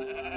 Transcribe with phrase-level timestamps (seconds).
[0.00, 0.24] Uh...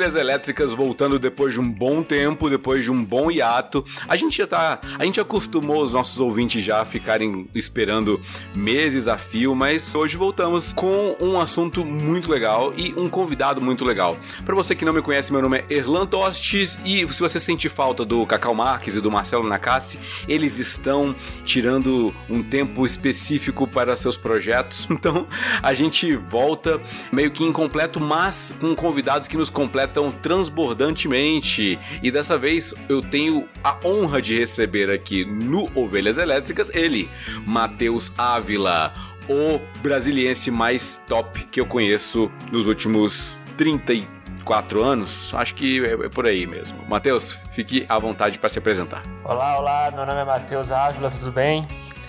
[0.00, 3.84] Ovelhas Elétricas voltando depois de um bom tempo, depois de um bom hiato.
[4.08, 4.80] A gente já tá.
[4.98, 8.18] A gente acostumou os nossos ouvintes já a ficarem esperando
[8.54, 13.84] meses a fio, mas hoje voltamos com um assunto muito legal e um convidado muito
[13.84, 14.16] legal.
[14.42, 17.68] Para você que não me conhece, meu nome é Erlan Tostes e se você sente
[17.68, 21.14] falta do Cacau Marques e do Marcelo Nakassi, eles estão
[21.44, 24.88] tirando um tempo específico para seus projetos.
[25.00, 25.26] Então
[25.62, 26.78] a gente volta
[27.10, 31.78] meio que incompleto, mas com convidados que nos completam completam transbordantemente.
[32.02, 37.10] E dessa vez eu tenho a honra de receber aqui no Ovelhas Elétricas ele,
[37.44, 38.92] Matheus Ávila,
[39.28, 45.32] o brasiliense mais top que eu conheço nos últimos 34 anos.
[45.34, 46.78] Acho que é, é por aí mesmo.
[46.88, 49.02] Matheus, fique à vontade para se apresentar.
[49.24, 51.66] Olá, olá, meu nome é Matheus Ávila, tudo bem?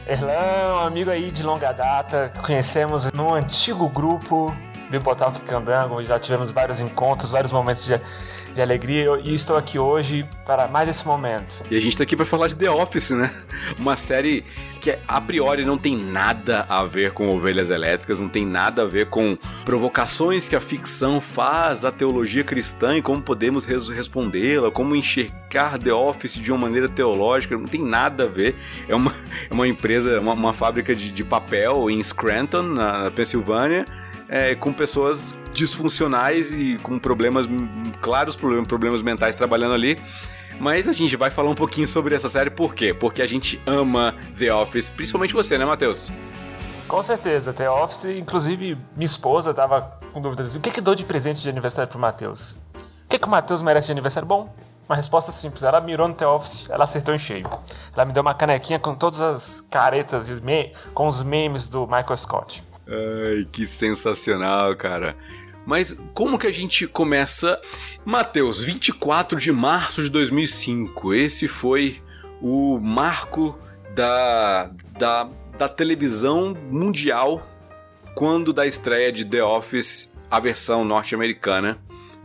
[0.08, 4.53] Erlan, um amigo aí de longa data, conhecemos no antigo grupo
[4.92, 8.00] Bibotalk Candango, já tivemos vários encontros, vários momentos de,
[8.53, 11.64] de alegria e estou aqui hoje para mais esse momento.
[11.72, 13.31] E a gente está aqui para falar de The Office, né?
[13.80, 14.44] Uma série
[14.81, 18.86] que a priori não tem nada a ver com ovelhas elétricas, não tem nada a
[18.86, 24.72] ver com provocações que a ficção faz à teologia cristã e como podemos res respondê-la,
[24.72, 28.55] como enxergar The Office de uma maneira teológica, não tem nada a ver.
[28.89, 29.14] É uma,
[29.50, 33.86] é uma empresa, uma, uma fábrica de, de papel em Scranton, na Pensilvânia
[34.31, 37.47] é, com pessoas disfuncionais e com problemas,
[38.01, 39.99] claros problemas, problemas mentais trabalhando ali.
[40.57, 42.93] Mas a gente vai falar um pouquinho sobre essa série, por quê?
[42.93, 46.13] Porque a gente ama The Office, principalmente você, né, Matheus?
[46.87, 50.55] Com certeza, The Office, inclusive minha esposa tava com dúvidas.
[50.55, 52.53] O que, que dou de presente de aniversário pro Matheus?
[53.05, 54.27] O que, que o Matheus merece de aniversário?
[54.27, 54.53] Bom,
[54.87, 55.64] uma resposta simples.
[55.64, 57.49] Ela mirou no The Office, ela acertou em cheio.
[57.93, 60.30] Ela me deu uma canequinha com todas as caretas
[60.93, 62.70] com os memes do Michael Scott.
[62.91, 65.15] Ai, que sensacional, cara.
[65.65, 67.59] Mas como que a gente começa?
[68.03, 71.13] Mateus, 24 de março de 2005.
[71.13, 72.02] Esse foi
[72.41, 73.57] o marco
[73.95, 77.47] da, da, da televisão mundial
[78.15, 81.77] quando da estreia de The Office, a versão norte-americana,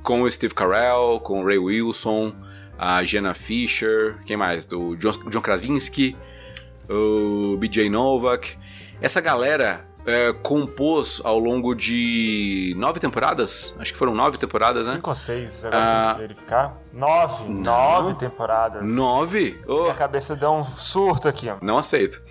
[0.02, 2.34] com o Steve Carell, com o Ray Wilson,
[2.76, 4.66] a Jenna Fisher, quem mais?
[4.66, 6.16] Do John, John Krasinski,
[6.88, 8.56] o BJ Novak.
[9.00, 13.74] Essa galera é, compôs ao longo de nove temporadas?
[13.78, 14.94] Acho que foram nove temporadas, né?
[14.94, 16.78] Cinco ou seis, agora ah, tem que verificar.
[16.92, 17.62] Nove, não.
[17.62, 18.90] nove temporadas.
[18.90, 19.60] Nove?
[19.66, 19.82] Oh.
[19.82, 21.48] Minha cabeça deu um surto aqui.
[21.48, 21.56] Ó.
[21.60, 22.22] Não aceito.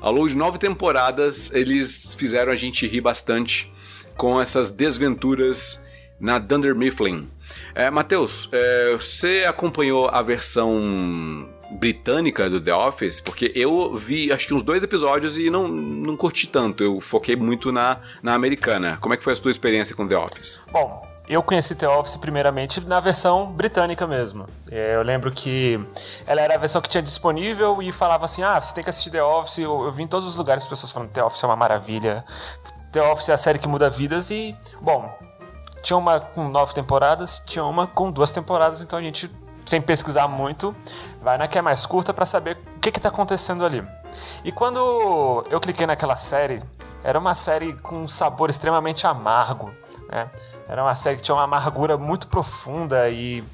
[0.00, 3.72] Ao longo de nove temporadas, eles fizeram a gente rir bastante
[4.16, 5.84] com essas desventuras
[6.20, 7.28] na Dunder Mifflin.
[7.74, 14.46] É, Matheus, é, você acompanhou a versão britânica do The Office, porque eu vi acho
[14.46, 16.84] que uns dois episódios e não, não curti tanto.
[16.84, 18.98] Eu foquei muito na, na americana.
[19.00, 20.60] Como é que foi a sua experiência com The Office?
[20.70, 24.46] Bom, eu conheci The Office primeiramente na versão britânica mesmo.
[24.70, 25.80] É, eu lembro que
[26.26, 29.10] ela era a versão que tinha disponível e falava assim: ah, você tem que assistir
[29.10, 29.58] The Office.
[29.58, 32.24] Eu, eu vi em todos os lugares pessoas falando: The Office é uma maravilha.
[32.92, 35.12] The Office é a série que muda vidas e, bom,
[35.82, 39.28] tinha uma com nove temporadas, tinha uma com duas temporadas, então a gente
[39.64, 40.74] sem pesquisar muito,
[41.22, 43.84] vai na que é mais curta para saber o que está acontecendo ali.
[44.44, 46.62] E quando eu cliquei naquela série,
[47.02, 49.70] era uma série com um sabor extremamente amargo.
[50.08, 50.30] Né?
[50.68, 53.44] Era uma série que tinha uma amargura muito profunda e,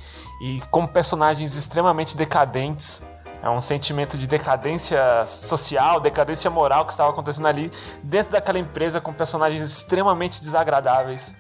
[0.43, 3.03] e com personagens extremamente decadentes.
[3.43, 7.73] É um sentimento de decadência social, decadência moral que estava acontecendo ali
[8.03, 11.35] dentro daquela empresa com personagens extremamente desagradáveis.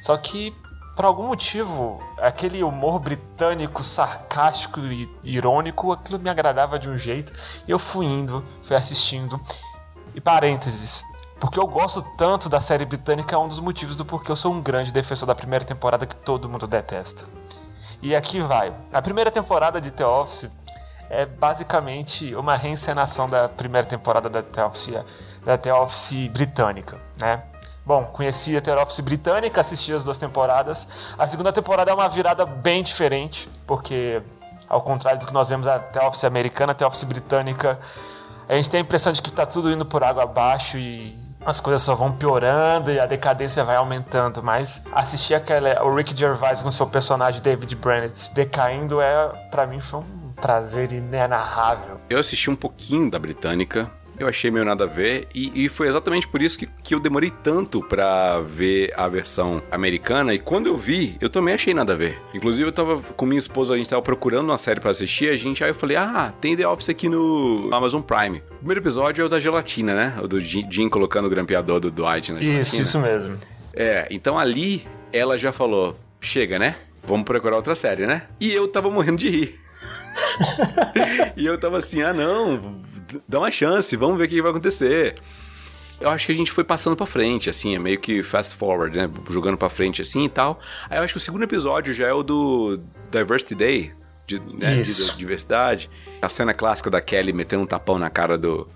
[0.00, 0.54] Só que
[1.00, 7.32] por algum motivo, aquele humor britânico, sarcástico e irônico, aquilo me agradava de um jeito.
[7.66, 9.40] Eu fui indo, fui assistindo.
[10.14, 11.02] E parênteses,
[11.40, 14.52] porque eu gosto tanto da série britânica é um dos motivos do porquê eu sou
[14.52, 17.24] um grande defensor da primeira temporada que todo mundo detesta.
[18.02, 18.70] E aqui vai.
[18.92, 20.50] A primeira temporada de The Office
[21.08, 25.02] é basicamente uma reencenação da primeira temporada da The Office,
[25.46, 27.42] da The Office britânica, né?
[27.84, 30.88] Bom, conheci a Office britânica, assisti as duas temporadas.
[31.18, 34.22] A segunda temporada é uma virada bem diferente, porque
[34.68, 37.78] ao contrário do que nós vemos a The Office americana, a The Office britânica,
[38.48, 41.60] a gente tem a impressão de que está tudo indo por água abaixo e as
[41.60, 44.42] coisas só vão piorando e a decadência vai aumentando.
[44.42, 49.80] Mas assistir aquela, o Rick Gervais com seu personagem David Brennett decaindo é, para mim,
[49.80, 52.00] foi um prazer inenarrável.
[52.08, 55.26] Eu assisti um pouquinho da britânica eu achei meio nada a ver.
[55.34, 59.62] E, e foi exatamente por isso que, que eu demorei tanto pra ver a versão
[59.70, 60.34] americana.
[60.34, 62.20] E quando eu vi, eu também achei nada a ver.
[62.34, 65.30] Inclusive, eu tava com minha esposa, a gente tava procurando uma série para assistir.
[65.30, 68.42] A gente, aí eu falei, ah, tem The Office aqui no Amazon Prime.
[68.50, 70.18] O primeiro episódio é o da gelatina, né?
[70.22, 72.82] O do Jim colocando o grampeador do Dwight na Isso, gelatina.
[72.82, 73.36] isso mesmo.
[73.72, 76.76] É, então ali ela já falou: chega, né?
[77.02, 78.24] Vamos procurar outra série, né?
[78.38, 79.60] E eu tava morrendo de rir.
[81.36, 82.82] e eu tava assim: ah, não,
[83.28, 85.16] dá uma chance, vamos ver o que vai acontecer.
[86.00, 88.96] Eu acho que a gente foi passando pra frente, assim, é meio que fast forward,
[88.96, 89.10] né?
[89.28, 90.58] Jogando pra frente assim e tal.
[90.88, 92.80] Aí eu acho que o segundo episódio já é o do
[93.10, 93.92] Diversity Day,
[94.26, 95.90] de, né, de diversidade.
[96.22, 98.66] A cena clássica da Kelly metendo um tapão na cara do,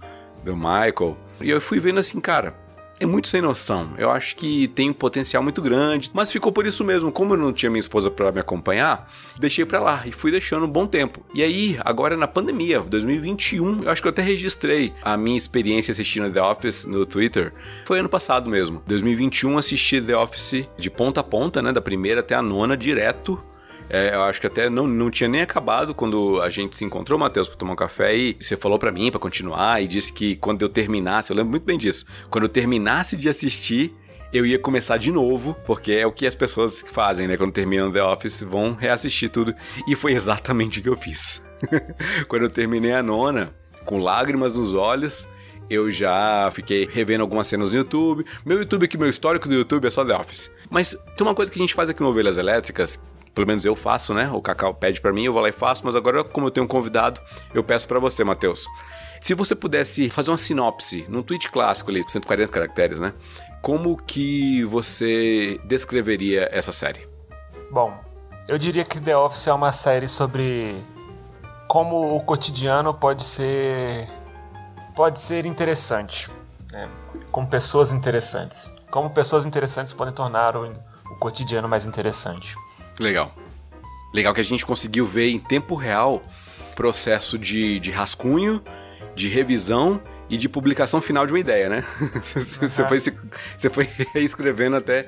[0.45, 1.17] do Michael.
[1.41, 2.55] E eu fui vendo assim, cara,
[3.01, 3.91] é muito sem noção.
[3.99, 7.11] Eu acho que tem um potencial muito grande, mas ficou por isso mesmo.
[7.11, 10.67] Como eu não tinha minha esposa para me acompanhar, deixei para lá e fui deixando
[10.67, 11.25] um bom tempo.
[11.35, 15.93] E aí, agora na pandemia, 2021, eu acho que eu até registrei a minha experiência
[15.93, 17.53] assistindo The Office no Twitter.
[17.85, 18.83] Foi ano passado mesmo.
[18.87, 23.43] 2021 assisti The Office de ponta a ponta, né, da primeira até a nona direto
[23.89, 27.19] é, eu acho que até não, não tinha nem acabado quando a gente se encontrou,
[27.19, 30.37] Matheus, pra tomar um café e você falou para mim para continuar e disse que
[30.37, 33.95] quando eu terminasse, eu lembro muito bem disso, quando eu terminasse de assistir,
[34.33, 37.37] eu ia começar de novo, porque é o que as pessoas fazem, né?
[37.37, 39.55] Quando terminam The Office, vão reassistir tudo.
[39.87, 41.47] E foi exatamente o que eu fiz.
[42.27, 43.55] quando eu terminei a nona,
[43.85, 45.29] com lágrimas nos olhos,
[45.71, 48.25] eu já fiquei revendo algumas cenas no YouTube.
[48.45, 50.51] Meu YouTube aqui, meu histórico do YouTube é só The Office.
[50.69, 53.01] Mas tem uma coisa que a gente faz aqui no Ovelhas Elétricas
[53.35, 54.31] pelo menos eu faço, né?
[54.33, 56.65] O Cacau pede para mim, eu vou lá e faço, mas agora, como eu tenho
[56.65, 57.21] um convidado,
[57.53, 58.67] eu peço para você, Matheus.
[59.21, 63.13] Se você pudesse fazer uma sinopse num tweet clássico ali, 140 caracteres, né?
[63.61, 67.09] Como que você descreveria essa série?
[67.71, 67.99] Bom,
[68.47, 70.85] eu diria que The Office é uma série sobre
[71.67, 74.09] como o cotidiano pode ser
[74.95, 76.31] pode ser interessante,
[76.71, 76.89] né?
[77.33, 78.73] com pessoas interessantes.
[78.91, 80.71] Como pessoas interessantes podem tornar o,
[81.11, 82.55] o cotidiano mais interessante.
[82.99, 83.35] Legal.
[84.13, 86.23] Legal que a gente conseguiu ver em tempo real
[86.75, 88.63] processo de, de rascunho,
[89.15, 91.85] de revisão e de publicação final de uma ideia, né?
[92.23, 92.89] Você uhum.
[92.89, 95.07] foi, você foi reescrevendo até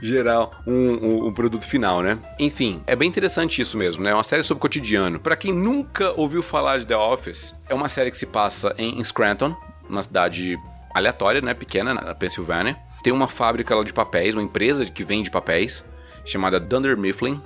[0.00, 2.18] gerar um, um, um, produto final, né?
[2.38, 4.10] Enfim, é bem interessante isso mesmo, né?
[4.10, 5.20] É uma série sobre o cotidiano.
[5.20, 9.02] Para quem nunca ouviu falar de The Office, é uma série que se passa em
[9.02, 9.56] Scranton,
[9.88, 10.58] uma cidade
[10.92, 11.54] aleatória, né?
[11.54, 12.76] Pequena, na Pensilvânia.
[13.02, 15.84] Tem uma fábrica lá de papéis, uma empresa que vende papéis
[16.24, 17.40] chamada Dunder Mifflin.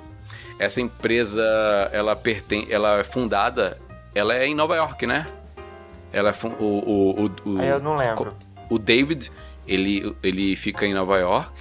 [0.59, 1.43] Essa empresa,
[1.93, 3.79] ela pertence, ela é fundada,
[4.15, 5.27] ela é em Nova York, né?
[6.13, 8.35] Ela é o, o, o, o eu não lembro.
[8.69, 9.31] O David,
[9.67, 11.53] ele, ele fica em Nova York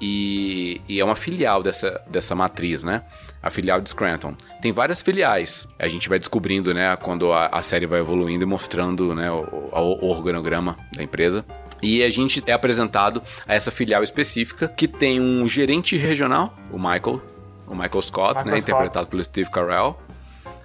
[0.00, 3.02] e, e é uma filial dessa, dessa matriz, né?
[3.44, 4.34] a filial de Scranton.
[4.62, 5.68] Tem várias filiais.
[5.78, 9.68] A gente vai descobrindo, né, quando a, a série vai evoluindo e mostrando, né, o,
[9.70, 11.44] o, organograma da empresa.
[11.84, 16.78] E a gente é apresentado a essa filial específica que tem um gerente regional, o
[16.78, 17.20] Michael,
[17.66, 18.70] o Michael Scott, Michael né, Scott.
[18.70, 19.98] interpretado pelo Steve Carell.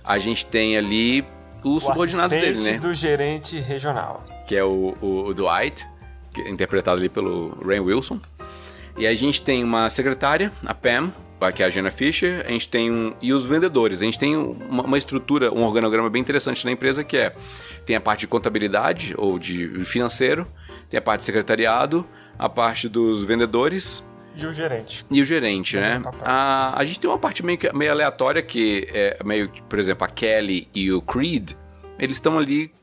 [0.02, 1.26] A gente tem ali
[1.62, 2.80] os subordinados dele, né?
[2.80, 4.24] do gerente regional.
[4.48, 5.86] Que é o, o, o Dwight,
[6.38, 8.22] é interpretado ali pelo Rain Wilson.
[8.98, 11.12] E a gente tem uma secretária, a Pam,
[11.54, 14.02] que é a Jenna Fischer, a gente tem um, e os vendedores.
[14.02, 17.34] A gente tem uma, uma, estrutura, um organograma bem interessante na empresa que é
[17.86, 20.46] tem a parte de contabilidade ou de financeiro,
[20.90, 22.06] tem a parte de secretariado,
[22.38, 24.04] a parte dos vendedores
[24.36, 25.06] e o gerente.
[25.12, 26.02] E o gerente, né?
[26.22, 30.08] A, a gente tem uma parte meio, meio aleatória que é meio, por exemplo, a
[30.08, 31.52] Kelly e o Creed,
[31.98, 32.74] eles estão ali.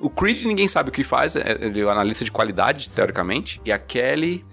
[0.00, 3.60] O Creed ninguém sabe o que faz, é, ele é o analista de qualidade, teoricamente.
[3.64, 4.44] E a Kelly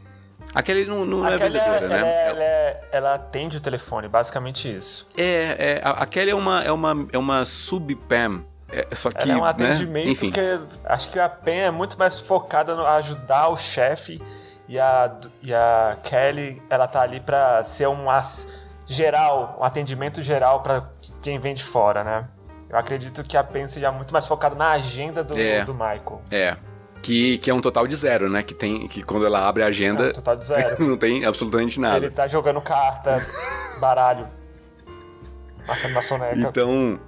[0.54, 1.98] a Kelly não, não é vendedora, né?
[1.98, 5.08] Ela, ela, é, ela, atende o telefone, basicamente isso.
[5.18, 8.44] É, é a, a Kelly é uma, é uma, é uma sub-PAM.
[8.76, 10.12] É, só que, é um né, atendimento né?
[10.12, 10.32] Enfim.
[10.32, 14.22] que acho que a PAM é muito mais focada no ajudar o chefe
[14.68, 18.06] e a, e a Kelly, ela tá ali para ser um
[18.86, 20.90] geral, um atendimento geral para
[21.22, 22.28] quem vem de fora, né?
[22.70, 26.22] Eu acredito que a PEN seja muito mais focada na agenda do, é, do Michael.
[26.30, 26.58] É,
[27.02, 28.44] que, que é um total de zero, né?
[28.44, 30.08] Que tem que quando ela abre a agenda.
[30.08, 30.84] É um total de zero.
[30.84, 32.06] não tem absolutamente nada.
[32.06, 33.26] Ele tá jogando carta,
[33.80, 34.28] baralho.
[36.02, 36.38] Soneca.
[36.38, 37.00] Então,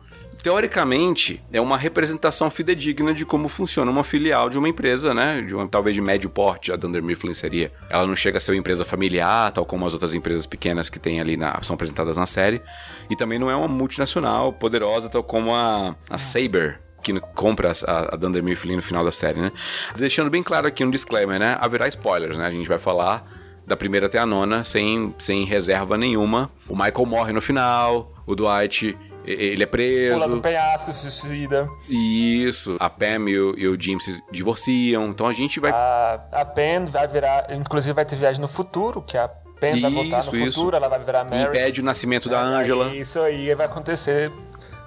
[0.48, 5.42] teoricamente, é uma representação fidedigna de como funciona uma filial de uma empresa, né?
[5.42, 7.70] De uma, talvez de médio porte, a Dunder Mifflin seria.
[7.89, 11.00] Ela não chega a ser uma empresa familiar, tal como as outras empresas pequenas que
[11.00, 12.62] tem ali na, são apresentadas na série.
[13.10, 18.13] E também não é uma multinacional poderosa, tal como a, a Saber, que compra a,
[18.13, 19.51] a Dunder Mifflin no final da série, né?
[19.98, 21.58] Deixando bem claro aqui um disclaimer, né?
[21.60, 22.46] Haverá spoilers, né?
[22.46, 23.30] A gente vai falar
[23.66, 26.50] da primeira até a nona sem, sem reserva nenhuma.
[26.70, 28.96] O Michael morre no final, o Dwight
[29.27, 30.13] ele é preso.
[30.13, 31.69] Pula do penhasco, se suicida.
[31.89, 32.77] Isso.
[32.79, 35.07] A Pam e o, e o Jim se divorciam.
[35.07, 35.72] Então a gente vai.
[35.72, 37.53] A, a Pen vai virar.
[37.53, 39.27] Inclusive vai ter viagem no futuro, que a
[39.60, 40.75] Pen vai voltar no Isso, futuro, isso.
[40.75, 41.50] ela vai virar Mary.
[41.50, 42.96] Impede o nascimento da Angela.
[42.96, 44.31] Isso aí vai acontecer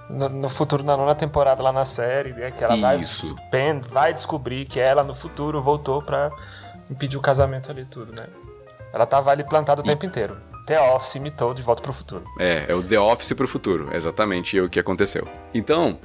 [0.09, 2.51] no, no futuro, na nona temporada lá na série, né?
[2.51, 3.35] Que ela Isso.
[3.35, 3.51] vai.
[3.51, 6.31] Pen vai descobrir que ela no futuro voltou pra
[6.91, 8.27] impedir o casamento ali, tudo, né?
[8.93, 10.37] Ela tava ali plantada o tempo inteiro.
[10.71, 12.23] The Office imitou de volta pro futuro.
[12.39, 13.89] É, é o The Office pro futuro.
[13.91, 15.27] É exatamente o que aconteceu.
[15.53, 15.99] Então,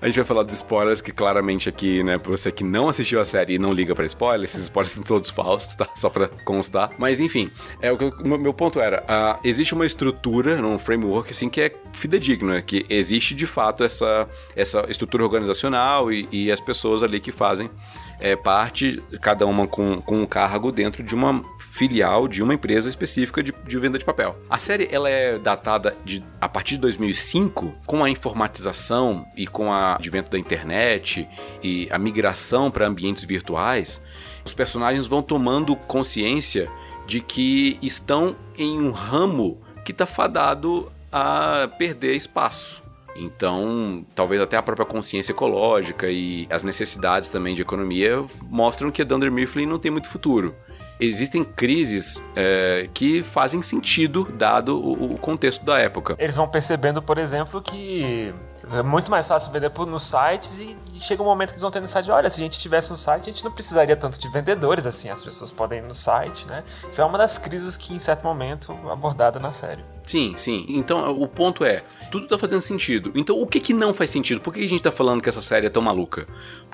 [0.00, 3.20] a gente vai falar dos spoilers, que claramente aqui, né, pra você que não assistiu
[3.20, 5.86] a série e não liga pra spoilers, esses spoilers são todos falsos, tá?
[5.94, 6.90] Só pra constar.
[6.98, 9.04] Mas enfim, é o que eu- o meu ponto era:
[9.44, 12.62] existe uma estrutura, um framework, assim, que é fidedigno, né?
[12.62, 17.70] Que existe de fato essa, essa estrutura organizacional e, e as pessoas ali que fazem
[18.18, 22.88] é, parte, cada uma com, com um cargo dentro de uma filial de uma empresa
[22.88, 24.36] específica de, de venda de papel.
[24.50, 29.68] A série ela é datada de, a partir de 2005, com a informatização e com
[29.68, 31.28] o advento da internet
[31.62, 34.02] e a migração para ambientes virtuais,
[34.44, 36.68] os personagens vão tomando consciência
[37.06, 42.82] de que estão em um ramo que está fadado a perder espaço.
[43.14, 49.02] Então, talvez até a própria consciência ecológica e as necessidades também de economia mostram que
[49.02, 50.54] a Dunder Mifflin não tem muito futuro.
[51.00, 56.14] Existem crises é, que fazem sentido dado o, o contexto da época.
[56.18, 58.34] Eles vão percebendo, por exemplo, que
[58.72, 61.80] é muito mais fácil vender nos sites e chega um momento que eles vão ter
[61.80, 64.28] necessidade de, olha, se a gente tivesse um site, a gente não precisaria tanto de
[64.28, 66.62] vendedores, assim, as pessoas podem ir no site, né?
[66.88, 69.84] Isso é uma das crises que, em certo momento, abordada na série.
[70.04, 70.64] Sim, sim.
[70.68, 73.12] Então o ponto é, tudo tá fazendo sentido.
[73.14, 74.40] Então o que que não faz sentido?
[74.40, 76.26] Por que a gente tá falando que essa série é tão maluca?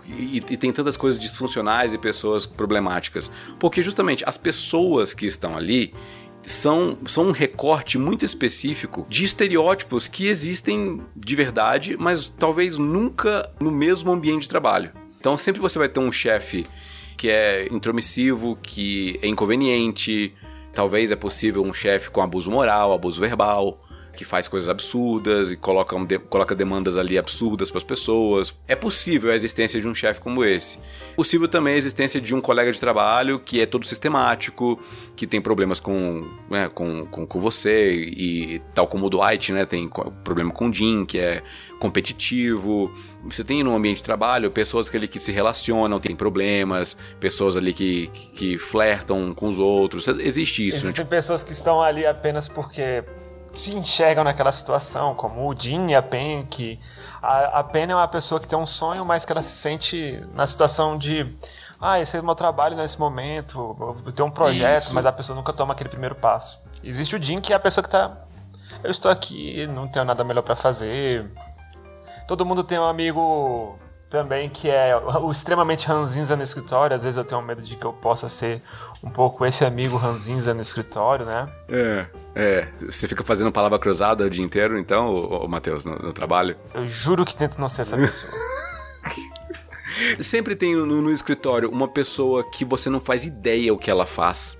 [0.06, 3.30] E, e tem tantas coisas disfuncionais e pessoas problemáticas?
[3.59, 5.92] Porque justamente as pessoas que estão ali
[6.47, 13.50] são, são um recorte muito específico de estereótipos que existem de verdade, mas talvez nunca
[13.61, 14.93] no mesmo ambiente de trabalho.
[15.19, 16.65] Então sempre você vai ter um chefe
[17.17, 20.33] que é intromissivo, que é inconveniente,
[20.73, 23.86] talvez é possível um chefe com abuso moral, abuso verbal,
[24.16, 28.56] que faz coisas absurdas e coloca, de- coloca demandas ali absurdas para as pessoas.
[28.66, 30.78] É possível a existência de um chefe como esse.
[31.14, 34.80] Possível também a existência de um colega de trabalho que é todo sistemático,
[35.14, 39.64] que tem problemas com, né, com, com, com você, e tal como o Dwight, né,
[39.64, 39.88] tem
[40.25, 41.42] problema com o Jim, que é
[41.78, 42.90] competitivo.
[43.25, 47.56] Você tem no ambiente de trabalho pessoas que ali que se relacionam, tem problemas, pessoas
[47.56, 50.06] ali que, que, flertam com os outros.
[50.08, 50.85] Existe isso, né?
[50.85, 53.04] Existem pessoas que estão ali apenas porque
[53.60, 56.78] se enxergam naquela situação, como o Jim e a Pen, que
[57.22, 60.22] a, a Pen é uma pessoa que tem um sonho, mas que ela se sente
[60.34, 61.34] na situação de
[61.80, 64.94] ah, esse é o meu trabalho nesse momento, eu tenho um projeto, Isso.
[64.94, 66.60] mas a pessoa nunca toma aquele primeiro passo.
[66.82, 68.26] Existe o Jim, que é a pessoa que tá
[68.82, 71.30] eu estou aqui, não tenho nada melhor pra fazer.
[72.26, 76.94] Todo mundo tem um amigo também que é o extremamente ranzinza no escritório.
[76.94, 78.62] Às vezes eu tenho medo de que eu possa ser
[79.02, 81.48] um pouco esse amigo ranzinza no escritório, né?
[81.68, 82.68] É, é.
[82.82, 86.56] Você fica fazendo palavra cruzada o dia inteiro, então, ô, ô, Matheus, no, no trabalho?
[86.75, 88.32] Eu juro que tento não ser essa pessoa.
[90.20, 94.06] Sempre tem no, no escritório uma pessoa que você não faz ideia o que ela
[94.06, 94.58] faz,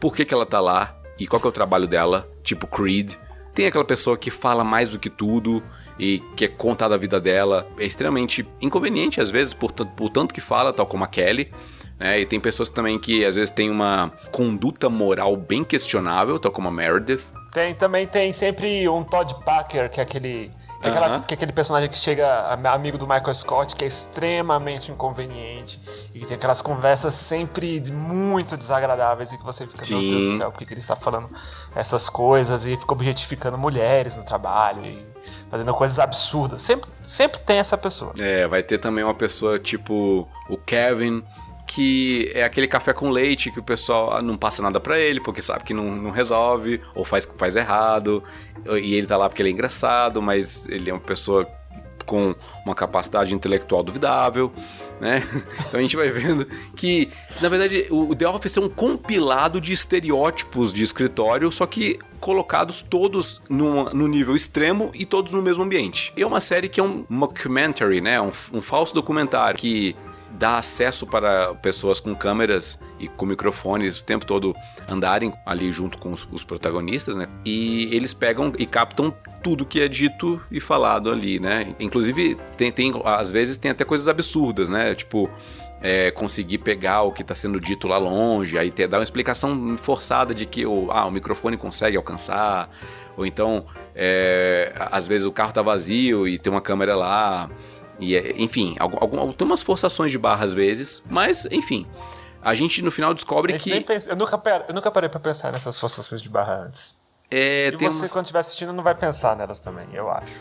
[0.00, 3.14] por que, que ela tá lá e qual que é o trabalho dela, tipo Creed.
[3.54, 5.62] Tem aquela pessoa que fala mais do que tudo
[6.00, 7.68] e quer contar da vida dela.
[7.78, 11.52] É extremamente inconveniente, às vezes, por, tanto- por tanto que fala, tal como a Kelly.
[11.98, 12.20] Né?
[12.20, 16.68] E tem pessoas também que, às vezes, têm uma conduta moral bem questionável, tal como
[16.68, 17.24] a Meredith.
[17.52, 20.50] Tem, também tem sempre um Todd Packer, que é aquele.
[20.80, 23.84] Que é, aquela- que é aquele personagem que chega, am- amigo do Michael Scott, que
[23.84, 25.78] é extremamente inconveniente
[26.14, 30.30] e que tem aquelas conversas sempre muito desagradáveis e que você fica, meu Deus Sim.
[30.32, 31.28] do céu, por que, que ele está falando
[31.76, 35.04] essas coisas e fica objetificando mulheres no trabalho e
[35.50, 36.62] fazendo coisas absurdas.
[36.62, 38.12] Sempre, sempre tem essa pessoa.
[38.20, 41.24] É, vai ter também uma pessoa tipo o Kevin,
[41.66, 45.20] que é aquele café com leite que o pessoal ah, não passa nada pra ele,
[45.20, 48.22] porque sabe que não, não resolve, ou faz, faz errado,
[48.66, 51.46] e ele tá lá porque ele é engraçado, mas ele é uma pessoa
[52.04, 54.52] com uma capacidade intelectual duvidável,
[55.00, 55.22] né?
[55.68, 57.08] Então a gente vai vendo que,
[57.40, 62.82] na verdade, o The Office é um compilado de estereótipos de escritório, só que colocados
[62.82, 66.12] todos numa- no nível extremo e todos no mesmo ambiente.
[66.16, 68.20] E é uma série que é um mockumentary, né?
[68.20, 69.96] Um, um falso documentário que
[70.30, 74.54] dá acesso para pessoas com câmeras e com microfones o tempo todo
[74.88, 77.26] andarem ali junto com os, os protagonistas, né?
[77.44, 81.74] E eles pegam e captam tudo que é dito e falado ali, né?
[81.78, 84.94] Inclusive, tem, tem às vezes tem até coisas absurdas, né?
[84.94, 85.30] Tipo,
[85.80, 89.76] é, conseguir pegar o que está sendo dito lá longe, aí ter, dar uma explicação
[89.78, 92.68] forçada de que o, ah, o microfone consegue alcançar,
[93.16, 97.50] ou então, é, às vezes o carro está vazio e tem uma câmera lá,
[98.00, 101.86] e é, enfim, algum, tem umas forçações de barra às vezes, mas enfim.
[102.42, 103.80] A gente no final descobre que.
[103.82, 106.98] Pensa, eu, nunca, eu nunca parei para pensar nessas forçações de barra antes.
[107.30, 108.12] É, e você, umas...
[108.12, 110.32] quando estiver assistindo, não vai pensar nelas também, eu acho.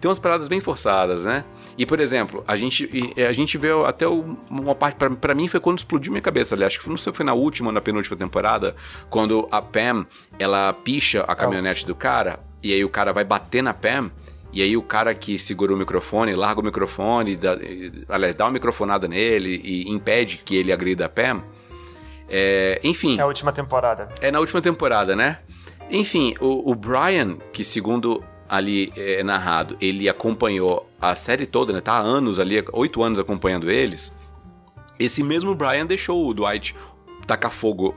[0.00, 1.44] Tem umas paradas bem forçadas, né?
[1.78, 2.88] E, por exemplo, a gente,
[3.26, 6.82] a gente vê até uma parte, para mim, foi quando explodiu minha cabeça, aliás, acho
[6.82, 8.76] que não sei se foi na última ou na penúltima temporada,
[9.08, 10.06] quando a Pam,
[10.38, 14.10] ela picha a caminhonete do cara, e aí o cara vai bater na Pam,
[14.54, 17.58] e aí o cara que segura o microfone, larga o microfone, dá,
[18.08, 21.42] aliás, dá uma microfonada nele e impede que ele agrida a Pam.
[22.28, 23.18] É, enfim.
[23.18, 24.08] É a última temporada.
[24.20, 25.40] É na última temporada, né?
[25.90, 31.80] Enfim, o, o Brian, que segundo ali é narrado, ele acompanhou a série toda, né?
[31.80, 34.14] Tá há anos ali, oito anos acompanhando eles.
[35.00, 36.76] Esse mesmo Brian deixou o Dwight
[37.26, 37.92] tacar fogo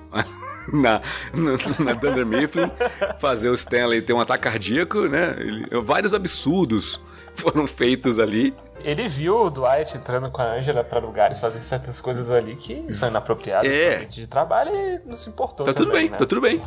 [0.74, 1.02] na,
[1.34, 2.72] na, na Dunder Mifflin,
[3.20, 5.36] fazer o Stanley ter um ataque cardíaco, né?
[5.38, 7.00] Ele, vários absurdos
[7.36, 8.54] foram feitos ali.
[8.84, 12.94] Ele viu o Dwight entrando com a Angela para lugares, fazendo certas coisas ali que
[12.94, 14.06] são inapropriadas é.
[14.06, 15.66] de trabalho e não se importou.
[15.66, 16.18] Tá também, tudo bem, né?
[16.18, 16.62] tá tudo bem.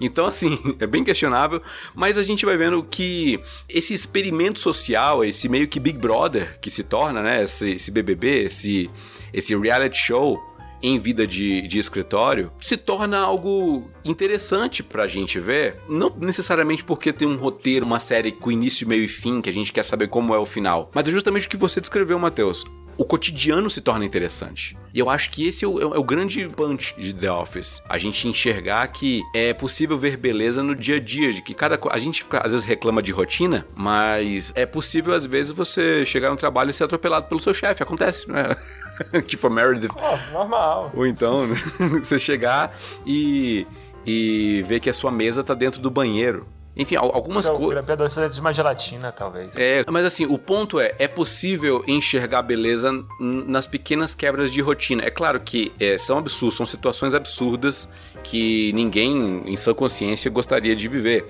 [0.00, 1.62] Então, assim, é bem questionável,
[1.94, 6.70] mas a gente vai vendo que esse experimento social, esse meio que Big Brother que
[6.70, 7.42] se torna, né?
[7.42, 8.90] Esse, esse BBB, esse,
[9.32, 10.38] esse reality show,
[10.82, 15.78] em vida de, de escritório se torna algo interessante pra gente ver.
[15.88, 19.52] Não necessariamente porque tem um roteiro, uma série com início, meio e fim, que a
[19.52, 20.90] gente quer saber como é o final.
[20.94, 22.64] Mas é justamente o que você descreveu, Matheus
[23.00, 24.76] o cotidiano se torna interessante.
[24.92, 27.82] E eu acho que esse é o, é o, grande punch de The Office.
[27.88, 31.80] A gente enxergar que é possível ver beleza no dia a dia, de que cada
[31.90, 36.28] a gente fica, às vezes reclama de rotina, mas é possível às vezes você chegar
[36.28, 38.54] no trabalho e ser atropelado pelo seu chefe, acontece, né?
[39.26, 39.94] tipo a Meredith.
[39.96, 40.92] Oh, normal.
[40.94, 41.46] Ou então,
[42.04, 42.76] você chegar
[43.06, 43.66] e,
[44.04, 46.46] e ver que a sua mesa tá dentro do banheiro.
[46.76, 47.66] Enfim, algumas coisas.
[47.66, 49.56] O grampeador precisa de uma gelatina, talvez.
[49.56, 55.02] É, mas assim, o ponto é: é possível enxergar beleza nas pequenas quebras de rotina.
[55.04, 57.88] É claro que é, são absurdos, são situações absurdas
[58.22, 61.26] que ninguém, em sua consciência, gostaria de viver.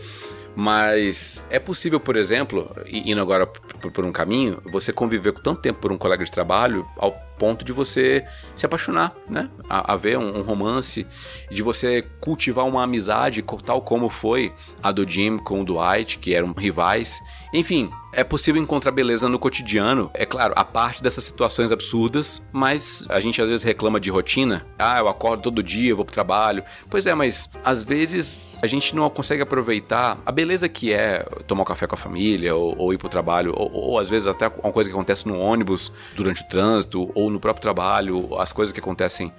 [0.55, 5.81] Mas é possível, por exemplo, indo agora por, um caminho, você conviver com tanto tempo
[5.81, 8.23] por um colega de trabalho ao ponto de você
[8.55, 9.49] se apaixonar, né?
[9.67, 11.07] A, a ver um, um, romance,
[11.51, 16.35] de você cultivar uma amizade, tal como foi a do Jim com o Dwight, que
[16.35, 17.19] eram rivais.
[17.55, 23.07] Enfim, é possível encontrar beleza no cotidiano, é claro, a parte dessas situações absurdas, mas
[23.09, 24.67] a gente às vezes reclama de rotina.
[24.79, 26.65] Ah, eu acordo todo dia, eu vou pro trabalho.
[26.89, 31.63] Pois é, mas às vezes a gente não consegue aproveitar a beleza que é tomar
[31.63, 34.49] um café com a família, ou, ou ir pro trabalho, ou, ou, às vezes até
[34.49, 38.73] uma coisa que acontece no ônibus durante o trânsito, ou no próprio trabalho, as coisas
[38.73, 39.33] que acontecem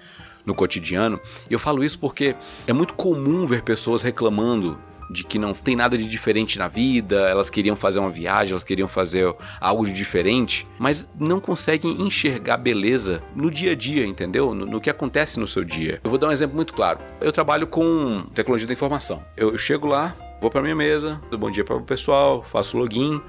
[0.46, 1.20] no cotidiano.
[1.50, 4.78] E eu falo isso porque é muito comum ver pessoas reclamando
[5.12, 8.64] de que não tem nada de diferente na vida, elas queriam fazer uma viagem, elas
[8.64, 14.56] queriam fazer algo de diferente, mas não conseguem enxergar beleza no dia a dia, entendeu?
[14.56, 16.00] No, no que acontece no seu dia.
[16.04, 17.00] Eu vou dar um exemplo muito claro.
[17.20, 19.22] Eu trabalho com tecnologia da informação.
[19.36, 22.78] Eu, eu chego lá, vou para minha mesa, dou bom dia para o pessoal, faço
[22.78, 23.22] login,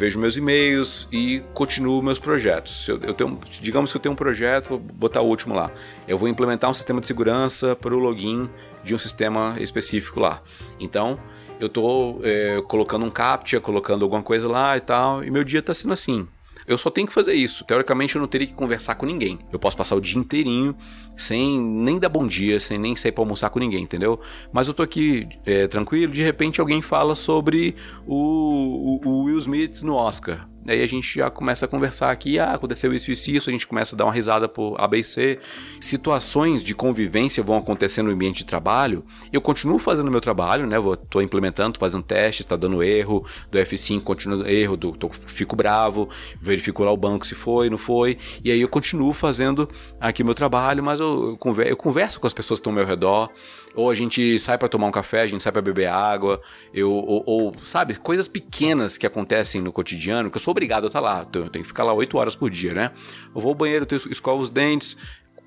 [0.00, 2.88] vejo meus e-mails e continuo meus projetos.
[2.88, 5.70] Eu, eu, tenho, digamos que eu tenho um projeto, vou botar o último lá.
[6.08, 8.48] Eu vou implementar um sistema de segurança para o login
[8.82, 10.42] de um sistema específico lá.
[10.80, 11.20] Então,
[11.60, 15.60] eu estou é, colocando um captcha, colocando alguma coisa lá e tal, e meu dia
[15.60, 16.26] está sendo assim.
[16.66, 17.64] Eu só tenho que fazer isso.
[17.64, 19.38] Teoricamente, eu não teria que conversar com ninguém.
[19.52, 20.76] Eu posso passar o dia inteirinho
[21.16, 24.20] sem nem dar bom dia, sem nem sair pra almoçar com ninguém, entendeu?
[24.52, 27.74] Mas eu tô aqui é, tranquilo, de repente alguém fala sobre
[28.06, 30.48] o, o, o Will Smith no Oscar.
[30.66, 33.66] Aí a gente já começa a conversar aqui, ah, aconteceu isso, isso, isso, a gente
[33.66, 35.38] começa a dar uma risada por ABC.
[35.80, 39.04] Situações de convivência vão acontecer no ambiente de trabalho.
[39.32, 40.78] Eu continuo fazendo meu trabalho, né?
[40.78, 45.08] Vou, tô implementando, tô fazendo testes, tá dando erro, do F5 continua erro, do, tô,
[45.08, 46.08] fico bravo,
[46.40, 48.18] verifico lá o banco se foi, não foi.
[48.44, 49.68] E aí eu continuo fazendo
[49.98, 52.76] aqui meu trabalho, mas eu, eu, converso, eu converso com as pessoas que estão ao
[52.76, 53.30] meu redor.
[53.74, 56.40] Ou a gente sai para tomar um café, a gente sai para beber água,
[56.74, 60.86] eu, ou, ou, sabe, coisas pequenas que acontecem no cotidiano, que eu sou obrigado a
[60.88, 62.90] estar lá, eu tenho que ficar lá 8 horas por dia, né?
[63.34, 64.96] Eu vou ao banheiro, eu escovo os dentes,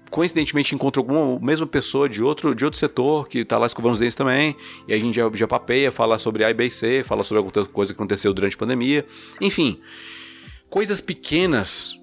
[0.09, 3.99] coincidentemente encontro alguma mesma pessoa de outro, de outro setor que está lá escovando os
[3.99, 4.55] dentes também,
[4.87, 7.39] e a gente já, já papeia, fala sobre A e B e C, fala sobre
[7.39, 9.05] alguma coisa que aconteceu durante a pandemia,
[9.41, 9.81] enfim,
[10.69, 11.99] coisas pequenas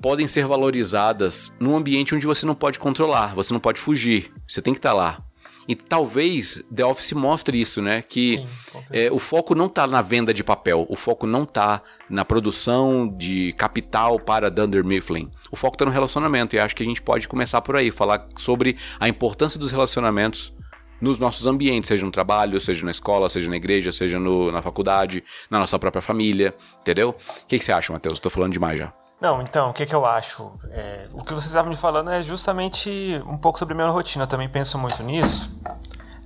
[0.00, 4.62] podem ser valorizadas num ambiente onde você não pode controlar, você não pode fugir, você
[4.62, 5.27] tem que estar tá lá.
[5.68, 8.00] E talvez The Office mostre isso, né?
[8.00, 8.48] Que Sim,
[8.90, 13.06] é, o foco não tá na venda de papel, o foco não tá na produção
[13.06, 15.30] de capital para Dunder Mifflin.
[15.52, 18.26] O foco tá no relacionamento e acho que a gente pode começar por aí, falar
[18.38, 20.54] sobre a importância dos relacionamentos
[21.00, 24.62] nos nossos ambientes, seja no trabalho, seja na escola, seja na igreja, seja no, na
[24.62, 27.10] faculdade, na nossa própria família, entendeu?
[27.10, 28.14] O que, que você acha, Matheus?
[28.14, 28.97] Estou falando demais já.
[29.20, 30.52] Não, então, o que, que eu acho?
[30.70, 34.24] É, o que vocês estavam me falando é justamente um pouco sobre a minha rotina.
[34.24, 35.50] Eu também penso muito nisso.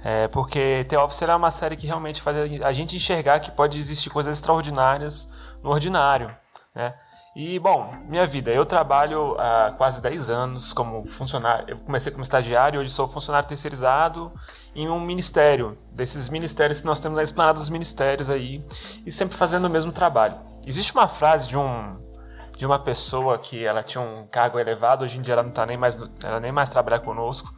[0.05, 3.79] É, porque The Office é uma série que realmente faz a gente enxergar que pode
[3.79, 5.29] existir coisas extraordinárias
[5.63, 6.35] no ordinário,
[6.75, 6.95] né?
[7.35, 11.65] E, bom, minha vida, eu trabalho há quase 10 anos como funcionário.
[11.71, 14.31] Eu comecei como estagiário, hoje sou funcionário terceirizado
[14.75, 18.63] em um ministério, desses ministérios que nós temos na esplanada dos ministérios aí,
[19.07, 20.37] e sempre fazendo o mesmo trabalho.
[20.67, 21.97] Existe uma frase de um
[22.57, 25.65] de uma pessoa que ela tinha um cargo elevado, hoje em dia ela não tá
[25.67, 27.53] nem mais ela nem mais trabalha conosco.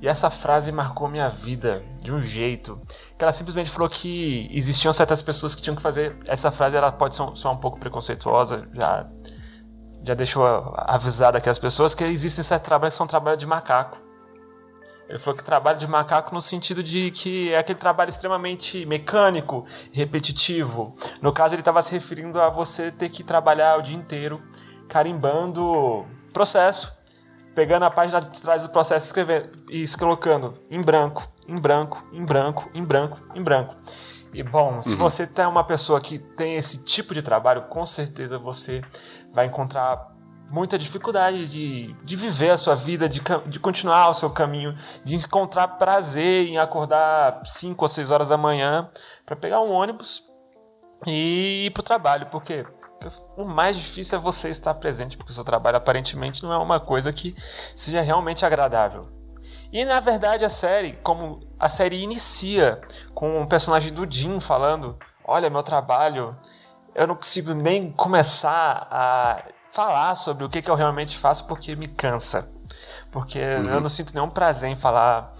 [0.00, 2.80] E essa frase marcou minha vida de um jeito
[3.18, 6.90] que ela simplesmente falou que existiam certas pessoas que tinham que fazer essa frase, ela
[6.90, 9.06] pode ser um, um pouco preconceituosa, já
[10.02, 10.44] já deixou
[10.76, 14.09] avisado aqui as pessoas que existem certos trabalhos que são trabalhos de macaco.
[15.10, 19.66] Ele falou que trabalho de macaco no sentido de que é aquele trabalho extremamente mecânico,
[19.90, 20.94] repetitivo.
[21.20, 24.40] No caso, ele estava se referindo a você ter que trabalhar o dia inteiro
[24.88, 26.96] carimbando processo,
[27.56, 32.24] pegando a página de trás do processo escrevendo, e colocando em branco, em branco, em
[32.24, 33.74] branco, em branco, em branco.
[34.32, 34.98] E bom, se uhum.
[34.98, 38.80] você tem uma pessoa que tem esse tipo de trabalho, com certeza você
[39.32, 40.19] vai encontrar
[40.50, 45.14] muita dificuldade de, de viver a sua vida, de, de continuar o seu caminho, de
[45.14, 48.90] encontrar prazer em acordar 5 ou 6 horas da manhã
[49.24, 50.28] para pegar um ônibus
[51.06, 52.26] e ir para o trabalho.
[52.26, 52.66] Porque
[53.36, 56.80] o mais difícil é você estar presente, porque o seu trabalho aparentemente não é uma
[56.80, 57.34] coisa que
[57.76, 59.08] seja realmente agradável.
[59.72, 62.80] E na verdade a série, como a série inicia
[63.14, 66.36] com o personagem do Jim falando: Olha, meu trabalho,
[66.92, 71.76] eu não consigo nem começar a falar sobre o que, que eu realmente faço porque
[71.76, 72.48] me cansa.
[73.10, 73.70] Porque uhum.
[73.70, 75.34] eu não sinto nenhum prazer em falar.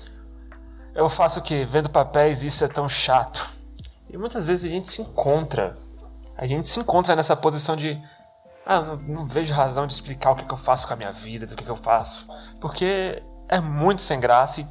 [0.95, 1.67] Eu faço o quê?
[1.69, 3.49] Vendo papéis isso é tão chato.
[4.09, 5.77] E muitas vezes a gente se encontra.
[6.37, 8.01] A gente se encontra nessa posição de.
[8.67, 11.13] Ah, não, não vejo razão de explicar o que, que eu faço com a minha
[11.13, 12.27] vida, do que, que eu faço.
[12.61, 14.67] Porque é muito sem graça e,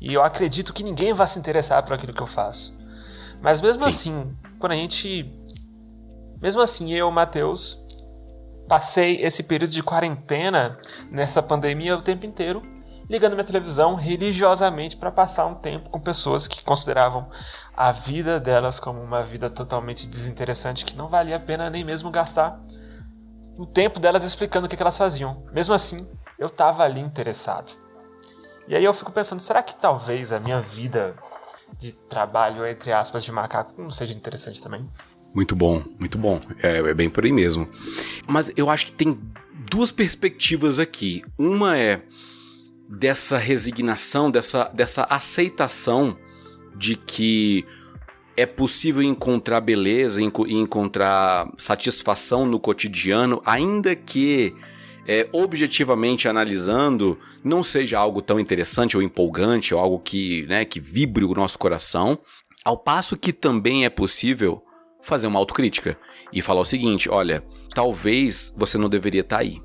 [0.00, 2.76] e eu acredito que ninguém vai se interessar por aquilo que eu faço.
[3.40, 3.88] Mas mesmo Sim.
[3.88, 5.32] assim, quando a gente.
[6.40, 7.81] Mesmo assim, eu, Matheus,
[8.68, 10.78] passei esse período de quarentena
[11.10, 12.62] nessa pandemia o tempo inteiro
[13.08, 17.28] ligando minha televisão religiosamente para passar um tempo com pessoas que consideravam
[17.76, 22.10] a vida delas como uma vida totalmente desinteressante que não valia a pena nem mesmo
[22.10, 22.58] gastar
[23.56, 25.44] o tempo delas explicando o que elas faziam.
[25.52, 25.98] Mesmo assim,
[26.38, 27.72] eu estava ali interessado.
[28.66, 31.14] E aí eu fico pensando, será que talvez a minha vida
[31.78, 34.88] de trabalho, entre aspas, de macaco não seja interessante também?
[35.34, 36.40] Muito bom, muito bom.
[36.62, 37.68] É, é bem por aí mesmo.
[38.26, 39.18] Mas eu acho que tem
[39.70, 41.24] duas perspectivas aqui.
[41.38, 42.02] Uma é
[42.88, 46.16] dessa resignação, dessa, dessa aceitação
[46.76, 47.64] de que
[48.36, 54.54] é possível encontrar beleza e encontrar satisfação no cotidiano, ainda que
[55.06, 60.80] é, objetivamente analisando não seja algo tão interessante ou empolgante ou algo que, né, que
[60.80, 62.18] vibre o nosso coração.
[62.64, 64.62] Ao passo que também é possível
[65.02, 65.98] fazer uma autocrítica
[66.32, 69.60] e falar o seguinte: olha, talvez você não deveria estar tá aí.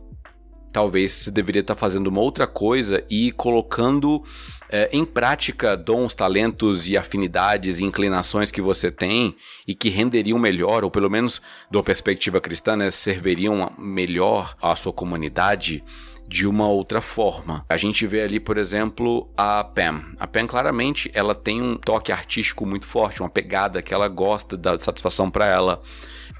[0.73, 4.23] Talvez você deveria estar tá fazendo uma outra coisa e colocando
[4.69, 9.35] é, em prática dons, talentos e afinidades e inclinações que você tem
[9.67, 14.75] e que renderiam melhor, ou pelo menos de uma perspectiva cristã, né, serviriam melhor à
[14.75, 15.83] sua comunidade
[16.27, 17.65] de uma outra forma.
[17.69, 20.03] A gente vê ali, por exemplo, a Pam.
[20.19, 24.57] A Pam claramente ela tem um toque artístico muito forte, uma pegada que ela gosta
[24.57, 25.81] da satisfação para ela.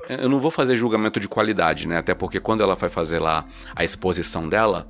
[0.10, 1.98] Eu não vou fazer julgamento de qualidade, né?
[1.98, 3.46] Até porque quando ela vai fazer lá
[3.76, 4.88] a exposição dela,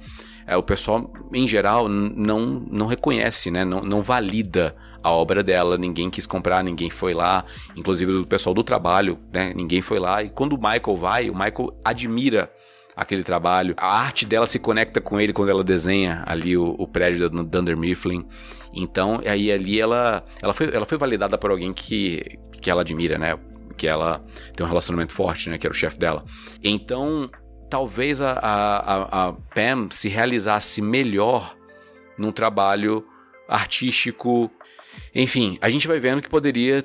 [0.48, 3.66] é, o pessoal, em geral, não, não reconhece, né?
[3.66, 5.78] Não, não valida a obra dela.
[5.78, 7.46] Ninguém quis comprar, ninguém foi lá.
[7.76, 9.54] Inclusive o pessoal do trabalho, né?
[9.54, 10.24] Ninguém foi lá.
[10.24, 12.52] E quando o Michael vai, o Michael admira
[12.98, 13.76] aquele trabalho.
[13.78, 17.44] A arte dela se conecta com ele quando ela desenha ali o, o prédio da
[17.44, 18.28] Dunder Mifflin.
[18.74, 23.20] Então, aí ali ela, ela, foi, ela foi validada por alguém que, que ela admira,
[23.20, 23.38] né?
[23.78, 25.60] Que ela tem um relacionamento forte, né?
[25.60, 26.26] Que era o chefe dela.
[26.64, 27.30] Então,
[27.70, 31.56] talvez a, a, a Pam se realizasse melhor
[32.18, 33.06] num trabalho
[33.48, 34.50] artístico.
[35.14, 36.84] Enfim, a gente vai vendo que poderia,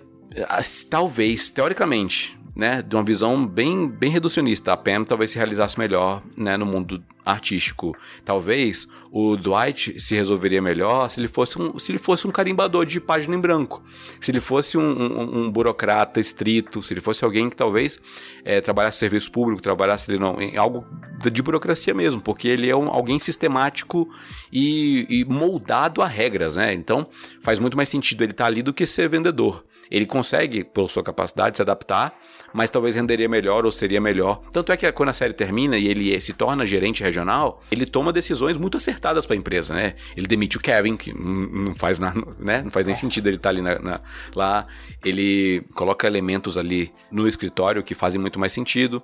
[0.90, 4.73] talvez, teoricamente, né, de uma visão bem, bem reducionista.
[4.73, 7.97] A Pam talvez se realizasse melhor, né, no mundo artístico.
[8.25, 12.85] Talvez o Dwight se resolveria melhor se ele fosse um, se ele fosse um carimbador
[12.85, 13.83] de página em branco.
[14.21, 17.99] Se ele fosse um, um, um burocrata estrito, se ele fosse alguém que talvez
[18.45, 20.85] é, trabalhasse serviço público, trabalhasse não, em algo
[21.21, 24.12] de burocracia mesmo, porque ele é um, alguém sistemático
[24.53, 26.75] e, e moldado a regras, né?
[26.75, 27.07] Então
[27.41, 29.65] faz muito mais sentido ele estar tá ali do que ser vendedor.
[29.92, 32.18] Ele consegue, pela sua capacidade, se adaptar,
[32.50, 34.40] mas talvez renderia melhor ou seria melhor.
[34.50, 38.11] Tanto é que quando a série termina e ele se torna gerente regional, ele toma
[38.11, 39.94] decisões muito acertadas para a empresa, né?
[40.16, 42.62] Ele demite o Kevin, que não faz, na, né?
[42.62, 44.00] não faz nem sentido ele estar tá ali na, na,
[44.35, 44.66] lá.
[45.05, 49.02] Ele coloca elementos ali no escritório que fazem muito mais sentido.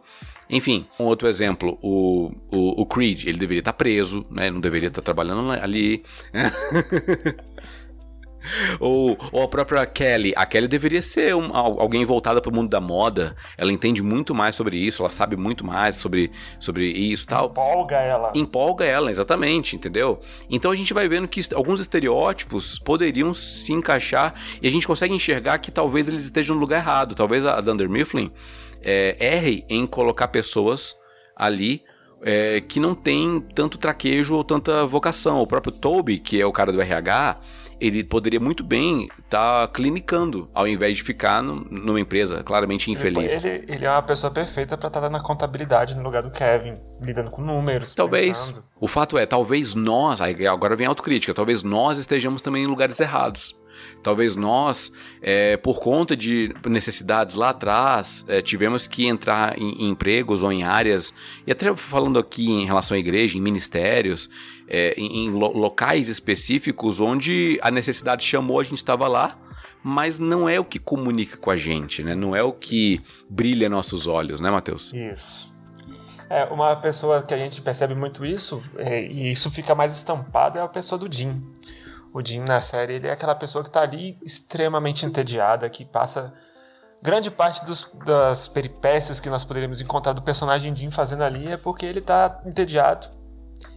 [0.48, 4.50] Enfim, um outro exemplo, o, o, o Creed, ele deveria estar tá preso, né?
[4.50, 6.02] Não deveria estar tá trabalhando ali.
[8.80, 10.32] ou, ou a própria Kelly.
[10.36, 13.34] A Kelly deveria ser um, alguém voltada para o mundo da moda.
[13.56, 17.46] Ela entende muito mais sobre isso, ela sabe muito mais sobre, sobre isso tal.
[17.46, 18.32] Empolga ela.
[18.34, 20.20] Empolga ela, exatamente, entendeu?
[20.50, 25.14] Então a gente vai vendo que alguns estereótipos poderiam se encaixar e a gente consegue
[25.14, 27.14] enxergar que talvez eles estejam no lugar errado.
[27.14, 28.30] Talvez a Dunder Mifflin
[28.82, 30.96] é, erre em colocar pessoas
[31.36, 31.82] ali
[32.22, 35.40] é, que não tem tanto traquejo ou tanta vocação.
[35.40, 37.38] O próprio Toby, que é o cara do RH,
[37.80, 42.90] ele poderia muito bem estar tá clinicando, ao invés de ficar no, numa empresa claramente
[42.90, 43.44] infeliz.
[43.44, 46.76] Ele, ele é uma pessoa perfeita para estar tá na contabilidade no lugar do Kevin,
[47.04, 47.94] lidando com números.
[47.94, 48.38] Talvez.
[48.38, 48.64] Pensando.
[48.80, 53.00] O fato é, talvez nós, agora vem a autocrítica, talvez nós estejamos também em lugares
[53.00, 53.57] errados.
[54.02, 59.90] Talvez nós, é, por conta de necessidades lá atrás, é, tivemos que entrar em, em,
[59.90, 61.12] empregos ou em áreas,
[61.46, 64.30] e até falando aqui em relação à igreja, em ministérios,
[64.68, 69.38] é, em, em lo locais específicos onde a necessidade chamou, a gente estava lá,
[69.82, 72.14] mas não é o que comunica com a gente, né?
[72.14, 74.92] Não é o que brilha nossos olhos, né, Matheus?
[74.92, 75.52] Isso.
[76.30, 80.58] É, uma pessoa que a gente percebe muito isso, é, e isso fica mais estampado,
[80.58, 81.42] é a pessoa do Jim.
[82.18, 86.34] O Jim na série ele é aquela pessoa que está ali extremamente entediada, que passa
[87.00, 91.56] grande parte dos, das peripécias que nós poderíamos encontrar do personagem Jim fazendo ali é
[91.56, 93.06] porque ele está entediado.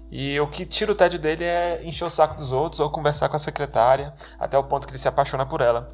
[0.10, 3.30] E o que tira o tédio dele é encher o saco dos outros ou conversar
[3.30, 5.93] com a secretária, até o ponto que ele se apaixona por ela.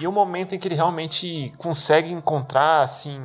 [0.00, 3.20] E o momento em que ele realmente consegue encontrar assim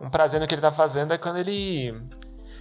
[0.00, 1.94] um prazer no que ele está fazendo é quando ele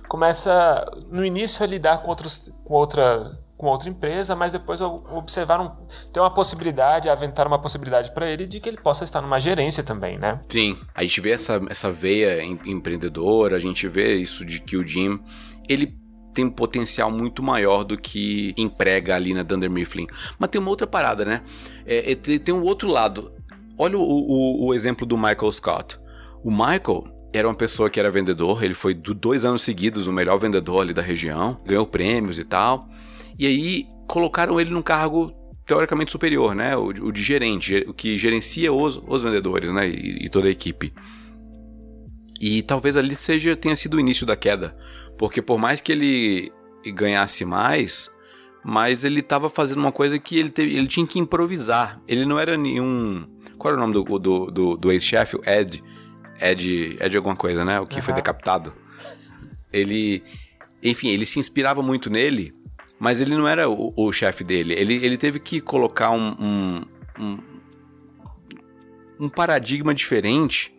[0.07, 5.75] começa no início a lidar com outros com outra com outra empresa, mas depois observaram
[6.13, 9.83] ter uma possibilidade, aventar uma possibilidade para ele de que ele possa estar numa gerência
[9.83, 10.39] também, né?
[10.47, 14.87] Sim, a gente vê essa, essa veia empreendedora, a gente vê isso de que o
[14.87, 15.19] Jim,
[15.67, 15.93] ele
[16.33, 20.07] tem um potencial muito maior do que emprega ali na Dunder Mifflin.
[20.39, 21.41] Mas tem uma outra parada, né?
[21.85, 23.33] É, é, tem um outro lado.
[23.77, 25.99] Olha o, o, o exemplo do Michael Scott.
[26.45, 30.37] O Michael, era uma pessoa que era vendedor, ele foi dois anos seguidos o melhor
[30.39, 32.87] vendedor ali da região, ganhou prêmios e tal.
[33.39, 35.33] E aí colocaram ele num cargo
[35.65, 36.75] teoricamente superior, né?
[36.75, 39.87] O, o de gerente, o que gerencia os, os vendedores, né?
[39.87, 40.93] E, e, toda a equipe.
[42.41, 44.75] E talvez ali seja tenha sido o início da queda,
[45.17, 46.51] porque por mais que ele
[46.93, 48.09] ganhasse mais,
[48.63, 52.01] mas ele estava fazendo uma coisa que ele, teve, ele tinha que improvisar.
[52.07, 53.25] Ele não era nenhum.
[53.57, 55.37] Qual era o nome do, do, do, do ex-chefe?
[55.45, 55.81] Ed.
[56.41, 56.97] Ed.
[56.99, 57.79] Ed alguma coisa, né?
[57.79, 58.01] O que uhum.
[58.01, 58.73] foi decapitado.
[59.71, 60.23] Ele.
[60.81, 62.53] Enfim, ele se inspirava muito nele
[62.99, 64.73] mas ele não era o, o chefe dele.
[64.73, 66.85] Ele, ele teve que colocar um, um,
[67.17, 67.37] um,
[69.21, 70.75] um paradigma diferente